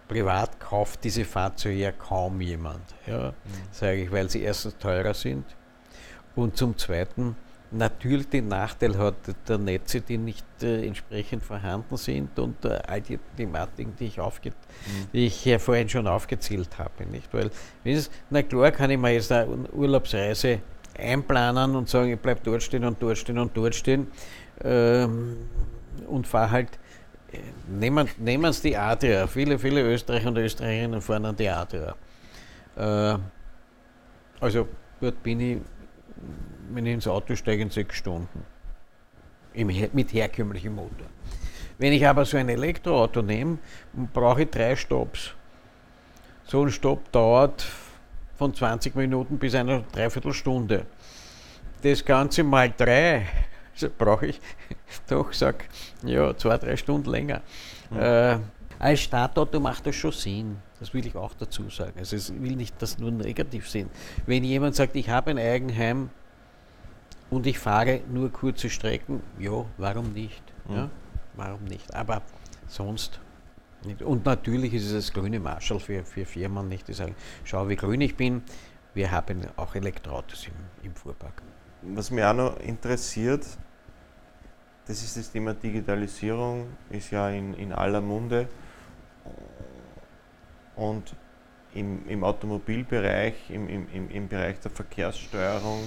privat 0.09 0.59
kauft 0.61 1.05
diese 1.05 1.25
Fahrzeuge 1.25 1.77
ja 1.77 1.93
kaum 1.93 2.41
jemand, 2.41 2.95
ja, 3.07 3.31
mhm. 3.31 3.35
sage 3.71 4.05
ich, 4.05 4.13
weil 4.13 4.31
sie 4.31 4.43
erstens 4.43 4.77
teurer 4.79 5.15
sind 5.15 5.45
und 6.35 6.57
zum 6.57 6.77
Zweiten 6.79 7.37
natürlich 7.71 8.29
den 8.29 8.49
Nachteil 8.49 8.97
hat 8.97 9.15
der 9.49 9.59
Netze, 9.59 10.01
die 10.01 10.19
nicht 10.19 10.45
äh, 10.63 10.87
entsprechend 10.87 11.43
vorhanden 11.43 11.97
sind 11.97 12.39
und 12.39 12.65
äh, 12.65 12.79
all 12.87 13.01
die 13.01 13.19
Thematiken, 13.37 13.95
die 13.99 14.07
ich, 14.07 14.21
aufge 14.21 14.51
mhm. 14.51 15.07
die 15.13 15.27
ich 15.27 15.45
ja 15.45 15.59
vorhin 15.59 15.89
schon 15.89 16.07
aufgezählt 16.07 16.79
habe. 16.79 17.07
Nicht? 17.07 17.33
Weil, 17.33 17.51
es, 17.85 18.11
na 18.31 18.43
klar 18.43 18.71
kann 18.71 18.91
ich 18.91 18.99
mir 18.99 19.13
jetzt 19.13 19.33
eine 19.33 19.71
Urlaubsreise 19.73 20.61
einplanen 20.99 21.77
und 21.77 21.89
sagen, 21.89 22.13
ich 22.13 22.19
bleibe 22.19 22.41
dort 22.43 22.63
stehen 22.63 22.85
und 22.85 23.03
dort 23.03 23.19
stehen 23.19 23.39
und 23.39 23.57
dort 23.57 23.75
stehen 23.75 24.07
ähm, 24.65 25.37
und 26.07 26.27
fahre 26.27 26.51
halt 26.51 26.79
äh, 27.33 27.39
Nehmen, 27.69 28.09
nehmen 28.19 28.53
Sie 28.53 28.71
die 28.71 28.77
Adria. 28.77 29.27
Viele, 29.27 29.59
viele 29.59 29.83
Österreicher 29.83 30.29
und 30.29 30.39
Österreicherinnen 30.39 31.01
fahren 31.01 31.27
an 31.27 31.37
die 31.37 31.49
Adria. 31.49 31.95
Äh, 32.77 33.19
also 34.41 34.69
dort 35.01 35.23
bin 35.23 35.41
ich 35.41 35.59
wenn 36.71 36.87
ich 36.87 36.95
ins 36.95 37.09
Auto 37.09 37.35
steige, 37.35 37.63
in 37.63 37.71
sechs 37.71 37.97
Stunden. 37.97 38.45
Im, 39.53 39.69
mit 39.93 40.13
herkömmlichem 40.13 40.75
Motor. 40.75 41.07
Wenn 41.79 41.93
ich 41.93 42.07
aber 42.07 42.25
so 42.25 42.37
ein 42.37 42.49
Elektroauto 42.49 43.23
nehme, 43.23 43.59
brauche 44.13 44.43
ich 44.43 44.51
drei 44.51 44.77
Stops. 44.77 45.33
So 46.45 46.63
ein 46.63 46.71
Stopp 46.71 47.11
dauert 47.13 47.67
von 48.37 48.55
20 48.55 48.95
Minuten 48.95 49.39
bis 49.39 49.55
einer 49.55 49.81
Dreiviertelstunde. 49.93 50.87
Das 51.83 52.05
Ganze 52.05 52.43
mal 52.43 52.73
drei, 52.77 53.27
also 53.73 53.89
brauche 53.97 54.27
ich 54.27 54.41
doch, 55.09 55.33
sag, 55.33 55.69
ja, 56.05 56.37
zwei, 56.37 56.57
drei 56.59 56.77
Stunden 56.77 57.11
länger. 57.11 57.43
Mhm. 57.91 57.99
Äh, 57.99 58.39
als 58.79 59.01
Startauto 59.01 59.61
macht 59.61 59.87
das 59.87 59.97
schon 59.97 60.13
Sinn. 60.13 60.57
Das 60.81 60.93
will 60.93 61.07
ich 61.07 61.17
auch 61.17 61.35
dazu 61.35 61.71
sagen. 61.71 61.95
Also 61.99 62.17
ich 62.17 62.29
will 62.43 62.57
nicht, 62.57 62.81
dass 62.83 62.99
nur 62.99 63.11
negativ 63.11 63.69
sind. 63.69 63.91
Wenn 64.27 64.45
jemand 64.45 64.75
sagt, 64.75 64.95
ich 64.97 65.09
habe 65.09 65.31
ein 65.31 65.39
Eigenheim 65.39 66.11
und 67.31 67.47
ich 67.47 67.59
fahre 67.59 68.01
nur 68.11 68.31
kurze 68.31 68.69
Strecken, 68.69 69.23
ja, 69.39 69.65
warum 69.79 70.13
nicht? 70.13 70.43
Mhm. 70.69 70.75
Ja, 70.75 70.91
warum 71.35 71.65
nicht? 71.65 71.95
Aber 71.95 72.23
sonst 72.69 73.21
nicht. 73.85 74.03
Und 74.03 74.25
natürlich 74.27 74.75
ist 74.75 74.87
es 74.87 74.93
das 74.93 75.13
grüne 75.13 75.41
Marschall 75.41 75.81
für, 75.81 76.05
für 76.05 76.27
Firmen, 76.27 76.69
nicht? 76.69 76.89
Die 76.89 76.93
sagen, 76.93 77.15
schau, 77.45 77.69
wie 77.69 77.77
grün 77.77 78.01
ich 78.01 78.17
bin. 78.17 78.43
Wir 78.95 79.11
haben 79.11 79.47
auch 79.57 79.75
Elektroautos 79.75 80.47
im, 80.47 80.87
im 80.87 80.95
Fuhrpark. 80.95 81.43
Was 81.83 82.11
mich 82.11 82.25
auch 82.25 82.35
noch 82.35 82.61
interessiert, 82.61 83.47
das 84.87 85.03
ist 85.03 85.17
das 85.17 85.31
Thema 85.31 85.55
Digitalisierung, 85.55 86.69
ist 86.91 87.11
ja 87.11 87.29
in, 87.29 87.55
in 87.55 87.73
aller 87.73 88.01
Munde. 88.01 88.49
Und 90.77 91.15
im, 91.75 92.07
im 92.09 92.23
Automobilbereich, 92.25 93.51
im, 93.51 93.69
im, 93.69 94.11
im 94.11 94.29
Bereich 94.29 94.61
der 94.61 94.71
Verkehrssteuerung 94.71 95.81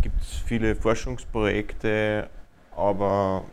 gibt 0.00 0.20
es 0.20 0.36
viele 0.44 0.74
Forschungsprojekte, 0.74 2.28
aber 2.76 3.44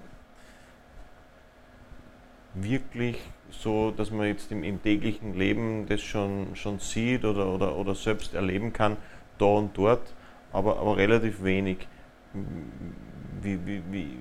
wirklich 2.55 3.17
so, 3.51 3.91
dass 3.91 4.11
man 4.11 4.27
jetzt 4.27 4.51
im, 4.51 4.63
im, 4.63 4.81
täglichen 4.81 5.35
Leben 5.35 5.85
das 5.87 6.01
schon, 6.01 6.55
schon 6.55 6.79
sieht 6.79 7.25
oder, 7.25 7.47
oder, 7.47 7.75
oder 7.75 7.95
selbst 7.95 8.33
erleben 8.33 8.73
kann, 8.73 8.97
da 9.37 9.45
und 9.45 9.77
dort, 9.77 10.13
aber, 10.51 10.79
aber 10.79 10.97
relativ 10.97 11.43
wenig. 11.43 11.87
Wie, 13.41 13.65
wie, 13.65 13.81
wie, 13.91 14.17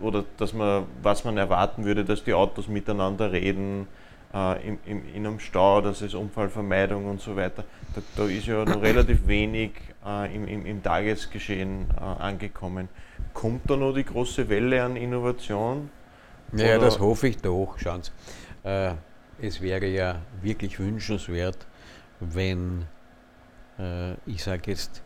oder 0.00 0.24
dass 0.36 0.52
man, 0.52 0.86
was 1.02 1.24
man 1.24 1.36
erwarten 1.36 1.84
würde, 1.84 2.04
dass 2.04 2.24
die 2.24 2.34
Autos 2.34 2.66
miteinander 2.68 3.30
reden, 3.32 3.86
äh, 4.36 4.68
im, 4.68 4.78
im, 4.84 5.14
in 5.14 5.26
einem 5.26 5.40
Stau, 5.40 5.80
das 5.80 6.02
ist 6.02 6.14
Unfallvermeidung 6.14 7.06
und 7.06 7.20
so 7.20 7.36
weiter. 7.36 7.64
Da, 7.94 8.02
da 8.16 8.28
ist 8.28 8.46
ja 8.46 8.64
noch 8.64 8.82
relativ 8.82 9.26
wenig 9.26 9.72
äh, 10.04 10.34
im, 10.34 10.46
im, 10.46 10.66
im, 10.66 10.82
Tagesgeschehen 10.82 11.86
äh, 11.96 12.00
angekommen. 12.00 12.88
Kommt 13.32 13.70
da 13.70 13.76
noch 13.76 13.94
die 13.94 14.04
große 14.04 14.48
Welle 14.48 14.82
an 14.82 14.96
Innovation? 14.96 15.90
Ja, 16.52 16.78
das 16.78 16.98
hoffe 17.00 17.28
ich 17.28 17.38
doch. 17.38 17.76
Schauen 17.78 18.02
Sie, 18.02 18.68
äh, 18.68 18.92
es 19.40 19.60
wäre 19.60 19.86
ja 19.86 20.20
wirklich 20.42 20.78
wünschenswert, 20.78 21.66
wenn, 22.20 22.84
äh, 23.78 24.12
ich 24.26 24.42
sage 24.44 24.70
jetzt, 24.70 25.02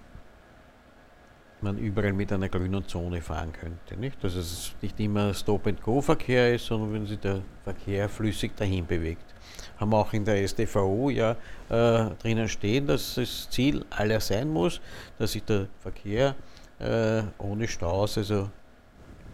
man 1.62 1.78
überall 1.78 2.12
mit 2.12 2.32
einer 2.32 2.48
grünen 2.48 2.86
Zone 2.86 3.20
fahren 3.20 3.52
könnte. 3.52 3.96
Nicht? 3.96 4.22
Dass 4.22 4.34
es 4.34 4.74
nicht 4.80 4.98
immer 5.00 5.34
Stop-and-Go-Verkehr 5.34 6.54
ist, 6.54 6.66
sondern 6.66 6.92
wenn 6.92 7.06
sich 7.06 7.18
der 7.18 7.42
Verkehr 7.64 8.08
flüssig 8.08 8.56
dahin 8.56 8.86
bewegt. 8.86 9.34
Haben 9.78 9.94
auch 9.94 10.12
in 10.12 10.24
der 10.24 10.46
STVO 10.46 11.10
ja 11.10 11.32
äh, 11.68 12.10
drinnen 12.22 12.48
stehen, 12.48 12.86
dass 12.86 13.14
das 13.14 13.48
Ziel 13.50 13.84
aller 13.90 14.20
sein 14.20 14.48
muss, 14.50 14.80
dass 15.18 15.32
sich 15.32 15.44
der 15.44 15.66
Verkehr 15.80 16.34
äh, 16.78 17.22
ohne 17.38 17.66
Staus 17.68 18.18
also 18.18 18.50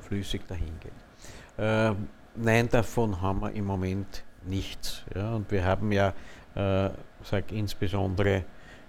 flüssig 0.01 0.47
dahin 0.47 0.73
geht. 0.81 1.65
Äh, 1.65 1.95
nein, 2.37 2.69
davon 2.69 3.21
haben 3.21 3.41
wir 3.41 3.53
im 3.53 3.65
Moment 3.65 4.25
nichts. 4.45 5.03
Ja? 5.15 5.35
Und 5.35 5.51
wir 5.51 5.65
haben 5.65 5.93
ja, 5.93 6.12
äh, 6.55 6.91
sag 7.23 7.53
insbesondere 7.53 8.45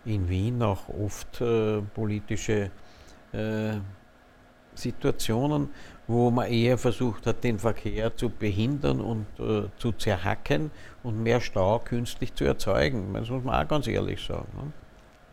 in 0.05 0.29
Wien 0.29 0.61
auch 0.61 0.87
oft 0.89 1.41
äh, 1.41 1.81
politische 1.81 2.71
äh, 3.33 3.79
Situationen, 4.75 5.69
wo 6.07 6.31
man 6.31 6.47
eher 6.47 6.77
versucht 6.77 7.25
hat, 7.25 7.43
den 7.43 7.59
Verkehr 7.59 8.15
zu 8.15 8.29
behindern 8.29 9.01
und 9.01 9.25
äh, 9.39 9.69
zu 9.77 9.91
zerhacken 9.91 10.71
und 11.03 11.21
mehr 11.21 11.41
Stau 11.41 11.79
künstlich 11.79 12.33
zu 12.33 12.45
erzeugen. 12.45 13.13
Das 13.13 13.29
muss 13.29 13.43
man 13.43 13.55
auch 13.55 13.67
ganz 13.67 13.87
ehrlich 13.87 14.23
sagen. 14.23 14.47
Ne? 14.55 14.71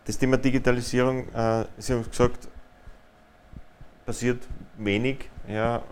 Das 0.05 0.19
Thema 0.19 0.37
Digitalisierung, 0.37 1.29
äh, 1.33 1.65
Sie 1.79 1.93
haben 1.93 2.09
gesagt, 2.09 2.49
passiert 4.05 4.47
wenig. 4.79 5.31
Ja, 5.49 5.83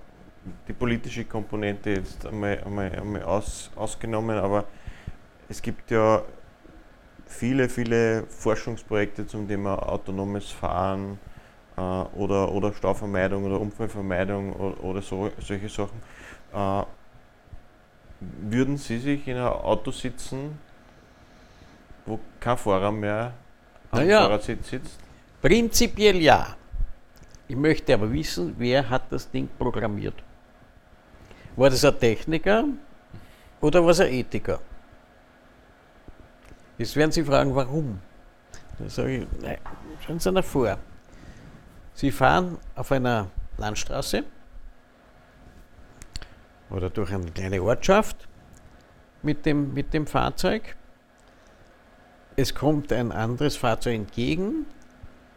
die 0.66 0.72
politische 0.72 1.24
Komponente 1.24 1.90
jetzt 1.90 2.26
einmal, 2.26 2.62
einmal, 2.64 2.90
einmal 2.92 3.22
aus, 3.22 3.70
ausgenommen, 3.76 4.36
aber 4.38 4.64
es 5.48 5.62
gibt 5.62 5.90
ja 5.90 6.22
viele, 7.26 7.68
viele 7.68 8.24
Forschungsprojekte 8.24 9.26
zum 9.26 9.46
Thema 9.46 9.76
autonomes 9.76 10.50
Fahren, 10.50 11.18
äh, 11.76 11.80
oder, 11.80 12.50
oder 12.52 12.72
Stauvermeidung 12.72 13.44
oder 13.44 13.60
Unfallvermeidung 13.60 14.52
oder, 14.52 14.84
oder 14.84 15.02
so, 15.02 15.30
solche 15.40 15.68
Sachen. 15.68 16.00
Äh, 16.52 16.84
würden 18.20 18.76
Sie 18.76 18.98
sich 18.98 19.26
in 19.26 19.36
ein 19.36 19.46
Auto 19.46 19.90
sitzen, 19.90 20.58
wo 22.06 22.18
kein 22.38 22.56
Fahrer 22.56 22.92
mehr 22.92 23.32
am 23.90 24.00
naja, 24.00 24.22
Fahrersitz 24.22 24.68
sitzt? 24.68 24.98
Prinzipiell 25.40 26.16
ja. 26.16 26.56
Ich 27.48 27.56
möchte 27.56 27.92
aber 27.94 28.10
wissen, 28.12 28.54
wer 28.58 28.88
hat 28.88 29.10
das 29.10 29.30
Ding 29.30 29.48
programmiert. 29.58 30.14
War 31.56 31.68
das 31.68 31.84
ein 31.84 31.98
Techniker 31.98 32.64
oder 33.60 33.82
war 33.82 33.90
es 33.90 34.00
ein 34.00 34.12
Ethiker? 34.12 34.60
Jetzt 36.78 36.96
werden 36.96 37.12
Sie 37.12 37.22
fragen, 37.24 37.54
warum? 37.54 38.00
Dann 38.78 38.88
sage 38.88 39.18
ich, 39.18 39.26
nein, 39.42 39.58
schauen 40.06 40.18
Sie 40.18 40.32
nach 40.32 40.44
vor. 40.44 40.78
Sie 41.94 42.10
fahren 42.10 42.58
auf 42.74 42.90
einer 42.92 43.30
Landstraße 43.58 44.24
oder 46.70 46.90
durch 46.90 47.12
eine 47.12 47.30
kleine 47.30 47.62
Ortschaft 47.62 48.28
mit 49.22 49.44
dem, 49.46 49.74
mit 49.74 49.92
dem 49.92 50.06
Fahrzeug. 50.06 50.76
Es 52.36 52.54
kommt 52.54 52.92
ein 52.92 53.12
anderes 53.12 53.56
Fahrzeug 53.56 53.94
entgegen 53.94 54.66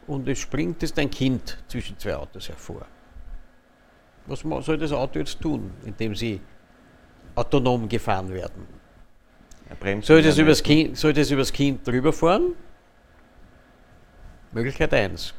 und 0.07 0.27
es 0.27 0.39
springt 0.39 0.81
ist 0.81 0.97
ein 0.97 1.09
Kind 1.09 1.57
zwischen 1.67 1.99
zwei 1.99 2.15
Autos 2.15 2.47
hervor. 2.47 2.85
Was 4.27 4.39
soll 4.65 4.77
das 4.77 4.91
Auto 4.91 5.19
jetzt 5.19 5.39
tun, 5.39 5.71
indem 5.83 6.15
sie 6.15 6.41
autonom 7.35 7.87
gefahren 7.87 8.33
werden? 8.33 8.65
Soll 10.01 10.21
das, 10.21 10.37
übers 10.37 10.63
kind, 10.63 10.97
soll 10.97 11.13
das 11.13 11.29
übers 11.31 11.51
Kind 11.51 11.85
drüber 11.85 12.13
fahren? 12.13 12.53
Möglichkeit 14.51 14.93
1. 14.93 15.33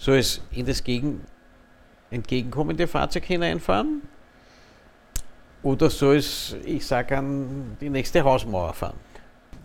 Soll 0.00 0.16
es 0.16 0.40
in 0.50 0.64
das 0.64 0.82
gegen, 0.82 1.20
entgegenkommende 2.10 2.86
Fahrzeug 2.86 3.26
hineinfahren? 3.26 4.00
Oder 5.62 5.90
soll 5.90 6.16
es, 6.16 6.56
ich 6.64 6.86
sage 6.86 7.18
an, 7.18 7.76
die 7.82 7.90
nächste 7.90 8.24
Hausmauer 8.24 8.72
fahren? 8.72 8.96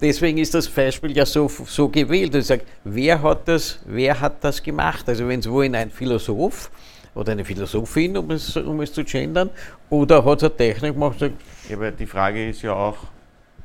Deswegen 0.02 0.38
ist 0.40 0.54
das 0.54 0.68
Beispiel 0.68 1.16
ja 1.16 1.26
so, 1.26 1.48
so 1.48 1.88
gewählt. 1.88 2.36
Ich 2.36 2.48
sage, 2.48 2.64
wer 2.84 3.22
hat 3.22 3.48
das, 3.48 3.80
wer 3.86 4.20
hat 4.20 4.44
das 4.44 4.62
gemacht? 4.62 5.08
Also 5.08 5.26
wenn 5.26 5.40
es 5.40 5.50
wohl 5.50 5.74
ein 5.74 5.90
Philosoph 5.90 6.70
oder 7.14 7.32
eine 7.32 7.46
Philosophin, 7.46 8.18
um 8.18 8.30
es, 8.32 8.58
um 8.58 8.82
es 8.82 8.92
zu 8.92 9.06
gendern, 9.06 9.50
oder 9.90 10.26
hat 10.26 10.40
es 10.40 10.44
eine 10.44 10.58
Technik 10.58 10.94
gemacht? 10.96 11.18
Sagt, 11.18 11.36
ja, 11.70 11.78
aber 11.78 11.92
die 11.92 12.06
Frage 12.06 12.50
ist 12.50 12.62
ja 12.62 12.74
auch, 12.74 12.98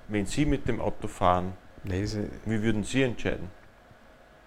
wenn 0.07 0.25
Sie 0.25 0.47
mit 0.47 0.69
dem 0.69 0.81
Auto 0.81 1.09
fahren, 1.09 1.53
wie 1.83 2.63
würden 2.63 2.85
Sie 2.85 3.03
entscheiden? 3.03 3.49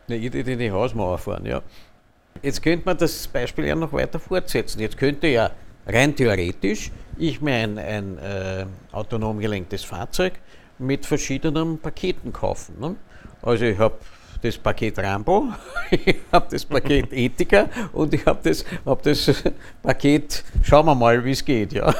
Ich 0.07 0.31
würde 0.31 0.53
in 0.53 0.59
die 0.59 0.71
Hausmauer 0.71 1.17
fahren, 1.17 1.45
ja. 1.45 1.61
Jetzt 2.41 2.61
könnte 2.61 2.85
man 2.85 2.97
das 2.97 3.27
Beispiel 3.27 3.65
ja 3.65 3.75
noch 3.75 3.93
weiter 3.93 4.19
fortsetzen. 4.19 4.79
Jetzt 4.79 4.97
könnte 4.97 5.27
ja 5.27 5.51
rein 5.87 6.15
theoretisch 6.15 6.91
ich 7.17 7.41
mir 7.41 7.53
ein, 7.55 7.77
ein 7.77 8.17
äh, 8.17 8.65
autonom 8.91 9.39
gelenktes 9.39 9.83
Fahrzeug 9.83 10.33
mit 10.79 11.05
verschiedenen 11.05 11.77
Paketen 11.77 12.33
kaufen. 12.33 12.79
Ne? 12.79 12.95
Also 13.41 13.65
ich 13.65 13.77
habe 13.77 13.95
das 14.41 14.57
Paket 14.57 14.99
Rambo, 14.99 15.53
ich 15.91 16.17
habe 16.31 16.47
das 16.49 16.65
Paket 16.65 17.07
Ethiker 17.13 17.69
und 17.93 18.13
ich 18.13 18.25
habe 18.25 18.39
das, 18.43 18.65
hab 18.85 19.01
das 19.03 19.43
Paket, 19.81 20.43
schauen 20.63 20.85
wir 20.85 20.95
mal, 20.95 21.23
wie 21.23 21.31
es 21.31 21.45
geht. 21.45 21.73
Ja. 21.73 21.93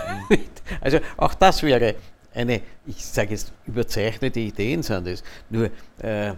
Also 0.82 1.00
auch 1.16 1.34
das 1.36 1.64
wäre 1.64 1.96
eine, 2.34 2.62
ich 2.86 3.06
sage 3.06 3.32
jetzt, 3.32 3.54
überzeichnete 3.66 4.40
Ideen 4.40 4.84
sind 4.84 5.08
es. 5.08 5.24
Nur 5.50 5.70
äh, 6.00 6.34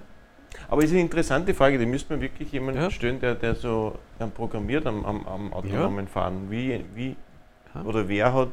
aber 0.68 0.80
es 0.80 0.86
ist 0.86 0.91
eine 0.91 1.02
interessante 1.02 1.54
Frage, 1.54 1.78
die 1.78 1.86
müsste 1.86 2.13
man 2.13 2.22
wirklich 2.22 2.52
jemanden 2.52 2.82
ja. 2.82 2.91
stellen, 2.91 3.20
der, 3.20 3.36
der 3.36 3.56
so 3.56 3.98
ähm, 4.20 4.32
programmiert 4.32 4.86
am, 4.86 5.06
am, 5.06 5.28
am 5.28 5.54
autonomen 5.54 6.06
ja. 6.06 6.12
Fahren. 6.12 6.50
Wie, 6.50 6.84
wie 6.94 7.15
oder 7.84 8.08
wer 8.08 8.34
hat, 8.34 8.50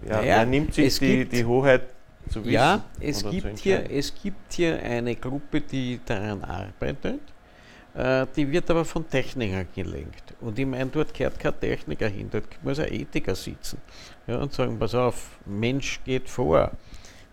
wer, 0.00 0.16
naja, 0.16 0.36
wer 0.36 0.46
nimmt 0.46 0.74
sich 0.74 0.98
die, 0.98 1.24
die 1.24 1.44
Hoheit 1.44 1.82
zu 2.28 2.40
wissen? 2.40 2.52
Ja, 2.52 2.84
es 3.00 3.28
gibt, 3.28 3.58
hier, 3.58 3.90
es 3.90 4.14
gibt 4.14 4.52
hier 4.52 4.82
eine 4.82 5.14
Gruppe, 5.14 5.60
die 5.60 6.00
daran 6.04 6.42
arbeitet. 6.42 7.20
Äh, 7.96 8.26
die 8.36 8.50
wird 8.50 8.70
aber 8.70 8.84
von 8.84 9.08
Technikern 9.08 9.66
gelenkt. 9.74 10.34
Und 10.40 10.58
ich 10.58 10.66
meine, 10.66 10.86
dort 10.86 11.14
gehört 11.14 11.38
kein 11.38 11.58
Techniker 11.58 12.08
hin, 12.08 12.28
dort 12.30 12.44
muss 12.62 12.78
ein 12.78 12.92
Ethiker 12.92 13.34
sitzen 13.34 13.78
ja, 14.26 14.36
und 14.38 14.52
sagen, 14.52 14.78
pass 14.78 14.94
auf, 14.94 15.38
Mensch 15.46 16.00
geht 16.04 16.28
vor. 16.28 16.72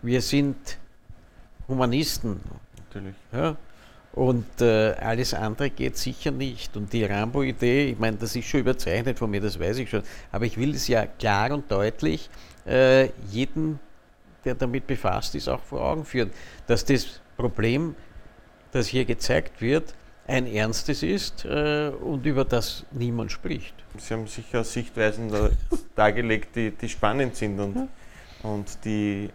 Wir 0.00 0.22
sind 0.22 0.78
Humanisten. 1.68 2.40
Natürlich. 2.78 3.14
Ja, 3.32 3.56
und 4.14 4.60
äh, 4.60 4.92
alles 4.92 5.34
andere 5.34 5.70
geht 5.70 5.96
sicher 5.96 6.30
nicht. 6.30 6.76
Und 6.76 6.92
die 6.92 7.04
Rambo-Idee, 7.04 7.90
ich 7.90 7.98
meine, 7.98 8.16
das 8.16 8.36
ist 8.36 8.46
schon 8.46 8.60
überzeichnet 8.60 9.18
von 9.18 9.28
mir, 9.28 9.40
das 9.40 9.58
weiß 9.58 9.78
ich 9.78 9.90
schon, 9.90 10.02
aber 10.30 10.44
ich 10.44 10.56
will 10.56 10.74
es 10.74 10.86
ja 10.86 11.06
klar 11.06 11.50
und 11.50 11.70
deutlich 11.70 12.30
äh, 12.64 13.08
jedem, 13.30 13.80
der 14.44 14.54
damit 14.54 14.86
befasst 14.86 15.34
ist, 15.34 15.48
auch 15.48 15.60
vor 15.60 15.80
Augen 15.80 16.04
führen, 16.04 16.30
dass 16.68 16.84
das 16.84 17.20
Problem, 17.36 17.96
das 18.70 18.86
hier 18.86 19.04
gezeigt 19.04 19.60
wird, 19.60 19.94
ein 20.28 20.46
ernstes 20.46 21.02
ist 21.02 21.44
äh, 21.44 21.88
und 21.88 22.24
über 22.24 22.44
das 22.44 22.84
niemand 22.92 23.32
spricht. 23.32 23.74
Sie 23.98 24.14
haben 24.14 24.28
sicher 24.28 24.62
Sichtweisen 24.62 25.32
dargelegt, 25.96 26.54
die, 26.54 26.70
die 26.70 26.88
spannend 26.88 27.34
sind 27.34 27.58
und, 27.58 27.76
ja. 27.76 27.88
und 28.44 28.84
die 28.84 29.28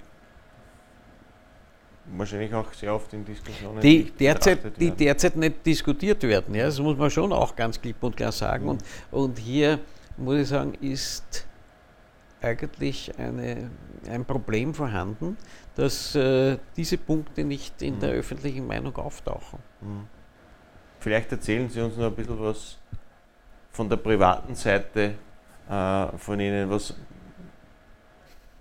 wahrscheinlich 2.18 2.54
auch 2.54 2.74
sehr 2.74 2.94
oft 2.94 3.14
in 3.14 3.26
Diskussionen. 3.26 3.82
Die 3.82 4.12
derzeit, 4.12 4.60
die 4.80 4.92
derzeit 4.92 5.36
nicht 5.36 5.66
diskutiert 5.66 6.24
werden. 6.24 6.56
Ja, 6.56 6.66
das 6.66 6.80
muss 6.80 6.98
man 6.98 7.10
schon 7.10 7.32
auch 7.32 7.56
ganz 7.56 7.80
klipp 7.80 8.02
und 8.02 8.16
klar 8.16 8.32
sagen. 8.32 8.66
Mhm. 8.66 8.70
Und, 8.70 8.84
und 9.12 9.40
hier 9.40 9.80
muss 10.18 10.40
ich 10.40 10.48
sagen, 10.48 10.74
ist 10.82 11.48
eigentlich 12.42 13.12
eine, 13.18 13.70
ein 14.10 14.26
Problem 14.26 14.74
vorhanden, 14.74 15.38
dass 15.76 16.16
äh, 16.16 16.58
diese 16.76 16.98
Punkte 16.98 17.44
nicht 17.44 17.82
in 17.82 17.96
mhm. 17.96 18.00
der 18.00 18.10
öffentlichen 18.12 18.66
Meinung 18.66 18.96
auftauchen. 18.96 19.60
Mhm. 19.82 20.08
Vielleicht 21.00 21.32
erzählen 21.32 21.70
Sie 21.70 21.82
uns 21.82 21.96
noch 21.96 22.08
ein 22.08 22.16
bisschen 22.16 22.40
was 22.40 22.78
von 23.72 23.88
der 23.88 23.98
privaten 23.98 24.56
Seite 24.56 25.16
äh, 25.70 26.08
von 26.18 26.40
Ihnen. 26.40 26.70
Was, 26.70 26.94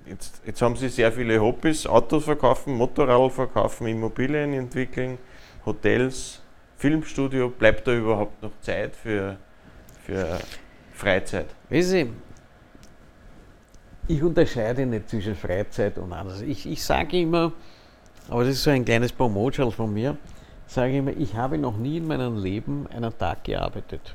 Jetzt, 0.09 0.40
jetzt 0.47 0.62
haben 0.62 0.77
Sie 0.77 0.88
sehr 0.88 1.12
viele 1.12 1.40
Hobbys, 1.40 1.87
Autos 1.87 2.25
verkaufen, 2.25 2.75
Motorrad 2.75 3.33
verkaufen, 3.33 3.88
Immobilien 3.88 4.55
entwickeln, 4.55 5.18
Hotels, 5.66 6.40
Filmstudio. 6.77 7.51
Bleibt 7.51 7.87
da 7.87 7.92
überhaupt 7.92 8.42
noch 8.42 8.53
Zeit 8.61 8.97
für, 8.97 9.37
für 10.05 10.38
Freizeit? 10.94 11.47
Wissen 11.68 11.90
Sie, 11.90 12.12
ich 14.14 14.23
unterscheide 14.23 14.87
nicht 14.87 15.11
zwischen 15.11 15.35
Freizeit 15.35 15.99
und 15.99 16.12
anders. 16.12 16.40
Ich, 16.40 16.66
ich 16.66 16.83
sage 16.83 17.21
immer, 17.21 17.53
aber 18.31 18.44
das 18.44 18.55
ist 18.55 18.62
so 18.62 18.71
ein 18.71 18.85
kleines 18.85 19.12
Promotional 19.12 19.73
von 19.73 19.92
mir, 19.92 20.16
sage 20.66 20.97
immer, 20.97 21.11
ich 21.11 21.35
habe 21.35 21.59
noch 21.59 21.77
nie 21.77 21.99
in 21.99 22.07
meinem 22.07 22.42
Leben 22.42 22.87
einen 22.87 23.16
Tag 23.18 23.44
gearbeitet. 23.44 24.14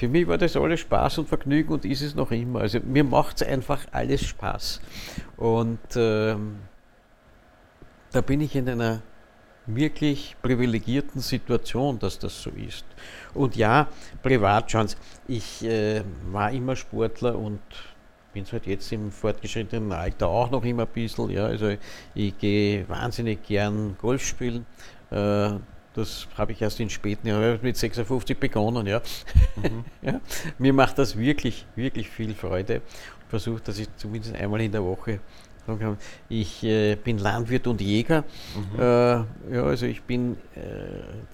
Für 0.00 0.08
mich 0.08 0.26
war 0.26 0.38
das 0.38 0.56
alles 0.56 0.80
Spaß 0.80 1.18
und 1.18 1.28
Vergnügen 1.28 1.74
und 1.74 1.84
ist 1.84 2.00
es 2.00 2.14
noch 2.14 2.30
immer. 2.30 2.60
Also 2.60 2.80
mir 2.80 3.04
macht 3.04 3.42
es 3.42 3.46
einfach 3.46 3.84
alles 3.92 4.24
Spaß. 4.24 4.80
Und 5.36 5.78
ähm, 5.94 6.56
da 8.10 8.22
bin 8.22 8.40
ich 8.40 8.56
in 8.56 8.66
einer 8.66 9.02
wirklich 9.66 10.36
privilegierten 10.40 11.20
Situation, 11.20 11.98
dass 11.98 12.18
das 12.18 12.40
so 12.40 12.48
ist. 12.48 12.86
Und 13.34 13.56
ja, 13.56 13.88
privat 14.22 14.70
schauen 14.70 14.88
Sie, 14.88 14.96
ich 15.28 15.62
äh, 15.66 16.02
war 16.32 16.50
immer 16.50 16.76
Sportler 16.76 17.38
und 17.38 17.60
bin 18.32 18.44
es 18.44 18.52
halt 18.54 18.64
jetzt 18.64 18.90
im 18.92 19.12
fortgeschrittenen 19.12 19.92
Alter 19.92 20.28
auch 20.28 20.50
noch 20.50 20.64
immer 20.64 20.84
ein 20.84 20.94
bisschen. 20.94 21.28
Ja, 21.28 21.44
also 21.44 21.76
ich 22.14 22.38
gehe 22.38 22.88
wahnsinnig 22.88 23.42
gern 23.42 23.98
Golf 24.00 24.24
spielen. 24.24 24.64
Äh, 25.10 25.56
das 25.94 26.28
habe 26.36 26.52
ich 26.52 26.62
erst 26.62 26.80
in 26.80 26.90
späten 26.90 27.28
Jahren 27.28 27.58
mit 27.62 27.76
56 27.76 28.38
begonnen. 28.38 28.86
Ja. 28.86 29.00
Mhm. 29.56 29.84
ja. 30.02 30.20
Mir 30.58 30.72
macht 30.72 30.98
das 30.98 31.16
wirklich, 31.16 31.66
wirklich 31.74 32.08
viel 32.08 32.34
Freude. 32.34 32.82
Ich 33.24 33.30
versuche, 33.30 33.60
dass 33.60 33.78
ich 33.78 33.88
zumindest 33.96 34.34
einmal 34.34 34.60
in 34.60 34.72
der 34.72 34.84
Woche 34.84 35.20
sagen 35.66 35.78
kann, 35.78 35.98
ich 36.28 36.62
äh, 36.64 36.96
bin 36.96 37.18
Landwirt 37.18 37.66
und 37.66 37.80
Jäger. 37.80 38.24
Mhm. 38.54 38.80
Äh, 38.80 38.82
ja, 38.82 39.64
also 39.64 39.86
ich 39.86 40.02
bin, 40.02 40.36
äh, 40.54 40.60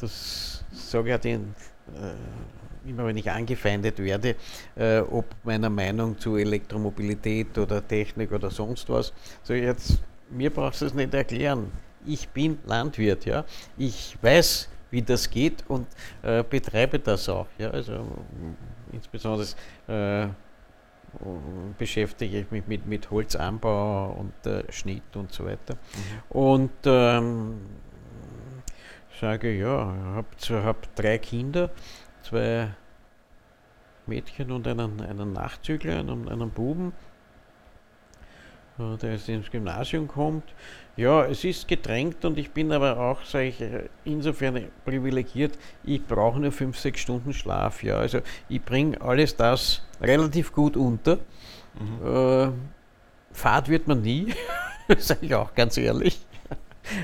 das 0.01 0.65
sage 0.73 1.09
ich 1.09 1.11
ja 1.11 1.19
den, 1.19 1.55
äh, 1.95 2.89
immer 2.89 3.07
wenn 3.07 3.17
ich 3.17 3.31
angefeindet 3.31 3.99
werde, 3.99 4.37
äh, 4.77 5.01
ob 5.01 5.27
meiner 5.45 5.71
Meinung 5.71 6.19
zu 6.19 6.37
Elektromobilität 6.37 7.59
oder 7.59 7.87
Technik 7.87 8.33
oder 8.33 8.51
sonst 8.51 8.89
was. 8.89 9.13
So 9.43 9.55
jetzt, 9.55 9.99
mir 10.31 10.51
brauchst 10.51 10.83
du 10.83 10.87
es 10.87 10.95
nicht 10.95 11.13
erklären 11.15 11.71
ich 12.07 12.29
bin 12.29 12.59
Landwirt, 12.67 13.25
ja. 13.25 13.45
Ich 13.77 14.17
weiß, 14.21 14.69
wie 14.91 15.03
das 15.03 15.29
geht 15.29 15.65
und 15.69 15.87
äh, 16.23 16.43
betreibe 16.43 16.99
das 16.99 17.29
auch. 17.29 17.47
Ja. 17.59 17.71
Also 17.71 18.07
insbesondere 18.93 19.49
äh, 19.89 20.29
beschäftige 21.79 22.41
ich 22.41 22.51
mich 22.51 22.67
mit, 22.67 22.87
mit 22.87 23.11
Holzanbau 23.11 24.13
und 24.13 24.47
äh, 24.47 24.71
Schnitt 24.71 25.15
und 25.15 25.33
so 25.33 25.45
weiter. 25.45 25.75
Mhm. 25.75 26.39
Und 26.39 26.73
ähm, 26.85 27.61
sage, 29.21 29.53
ja, 29.57 29.95
ich 30.39 30.51
habe 30.51 30.65
hab 30.65 30.95
drei 30.95 31.19
Kinder, 31.19 31.71
zwei 32.23 32.69
Mädchen 34.07 34.51
und 34.53 34.67
einen, 34.69 35.01
einen 35.01 35.33
Nachzügler, 35.33 35.99
einen, 35.99 36.29
einen 36.29 36.51
Buben. 36.51 36.93
der 38.79 39.13
jetzt 39.13 39.29
ins 39.29 39.51
Gymnasium 39.51 40.07
kommt. 40.07 40.45
Ja, 40.97 41.27
es 41.27 41.45
ist 41.45 41.69
gedrängt 41.69 42.25
und 42.25 42.39
ich 42.39 42.51
bin 42.53 42.73
aber 42.73 42.99
auch, 42.99 43.23
sage 43.25 43.49
ich, 43.49 43.63
insofern 44.05 44.69
privilegiert, 44.87 45.59
ich 45.85 46.03
brauche 46.03 46.41
nur 46.41 46.53
5, 46.53 46.79
6 46.79 46.99
Stunden 46.99 47.33
Schlaf. 47.35 47.83
Ja. 47.83 47.99
Also 47.99 48.21
ich 48.49 48.63
bringe 48.63 48.99
alles 49.03 49.37
das 49.37 49.83
relativ 50.01 50.53
gut 50.53 50.77
unter. 50.77 51.19
Mhm. 51.79 52.07
Äh, 52.07 52.49
Fahrt 53.33 53.69
wird 53.69 53.87
man 53.87 54.01
nie, 54.01 54.33
sage 54.99 55.27
ich 55.27 55.35
auch 55.35 55.55
ganz 55.55 55.77
ehrlich. 55.77 56.19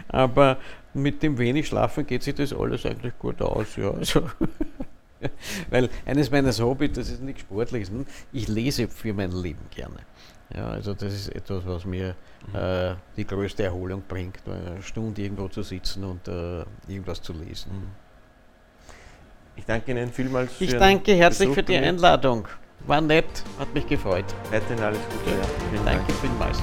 Aber 0.08 0.56
mit 0.94 1.22
dem 1.22 1.36
wenig 1.36 1.66
Schlafen 1.66 2.06
geht 2.06 2.22
sich 2.22 2.34
das 2.34 2.54
alles 2.54 2.86
eigentlich 2.86 3.18
gut 3.18 3.42
aus. 3.42 3.76
Ja. 3.76 3.90
Also 3.90 4.22
Weil 5.70 5.88
eines 6.06 6.30
meiner 6.30 6.52
Hobbys, 6.52 6.92
das 6.92 7.08
ist 7.08 7.22
nichts 7.22 7.42
Sportliches, 7.42 7.90
hm, 7.90 8.06
ich 8.32 8.48
lese 8.48 8.88
für 8.88 9.12
mein 9.12 9.32
Leben 9.32 9.66
gerne. 9.74 10.00
Ja, 10.54 10.68
also 10.68 10.92
das 10.92 11.12
ist 11.14 11.28
etwas, 11.34 11.64
was 11.64 11.84
mir 11.84 12.14
mhm. 12.48 12.56
äh, 12.58 12.94
die 13.16 13.26
größte 13.26 13.62
Erholung 13.62 14.02
bringt, 14.06 14.38
eine 14.46 14.82
Stunde 14.82 15.22
irgendwo 15.22 15.48
zu 15.48 15.62
sitzen 15.62 16.04
und 16.04 16.28
äh, 16.28 16.64
irgendwas 16.88 17.22
zu 17.22 17.32
lesen. 17.32 17.72
Mhm. 17.72 18.02
Ich 19.56 19.64
danke 19.64 19.90
Ihnen 19.90 20.10
vielmals. 20.12 20.52
Ich 20.60 20.72
danke 20.72 21.14
herzlich 21.14 21.48
Besuch 21.48 21.54
für 21.54 21.62
die 21.62 21.76
Einladung. 21.76 22.48
War 22.86 23.00
nett, 23.00 23.26
hat 23.58 23.72
mich 23.74 23.86
gefreut. 23.86 24.24
Weiterhin 24.50 24.82
alles 24.82 25.00
Gute. 25.10 25.36
Ja. 25.36 25.44
Vielen 25.70 25.84
danke 25.84 26.06
Dank. 26.06 26.20
vielmals. 26.20 26.62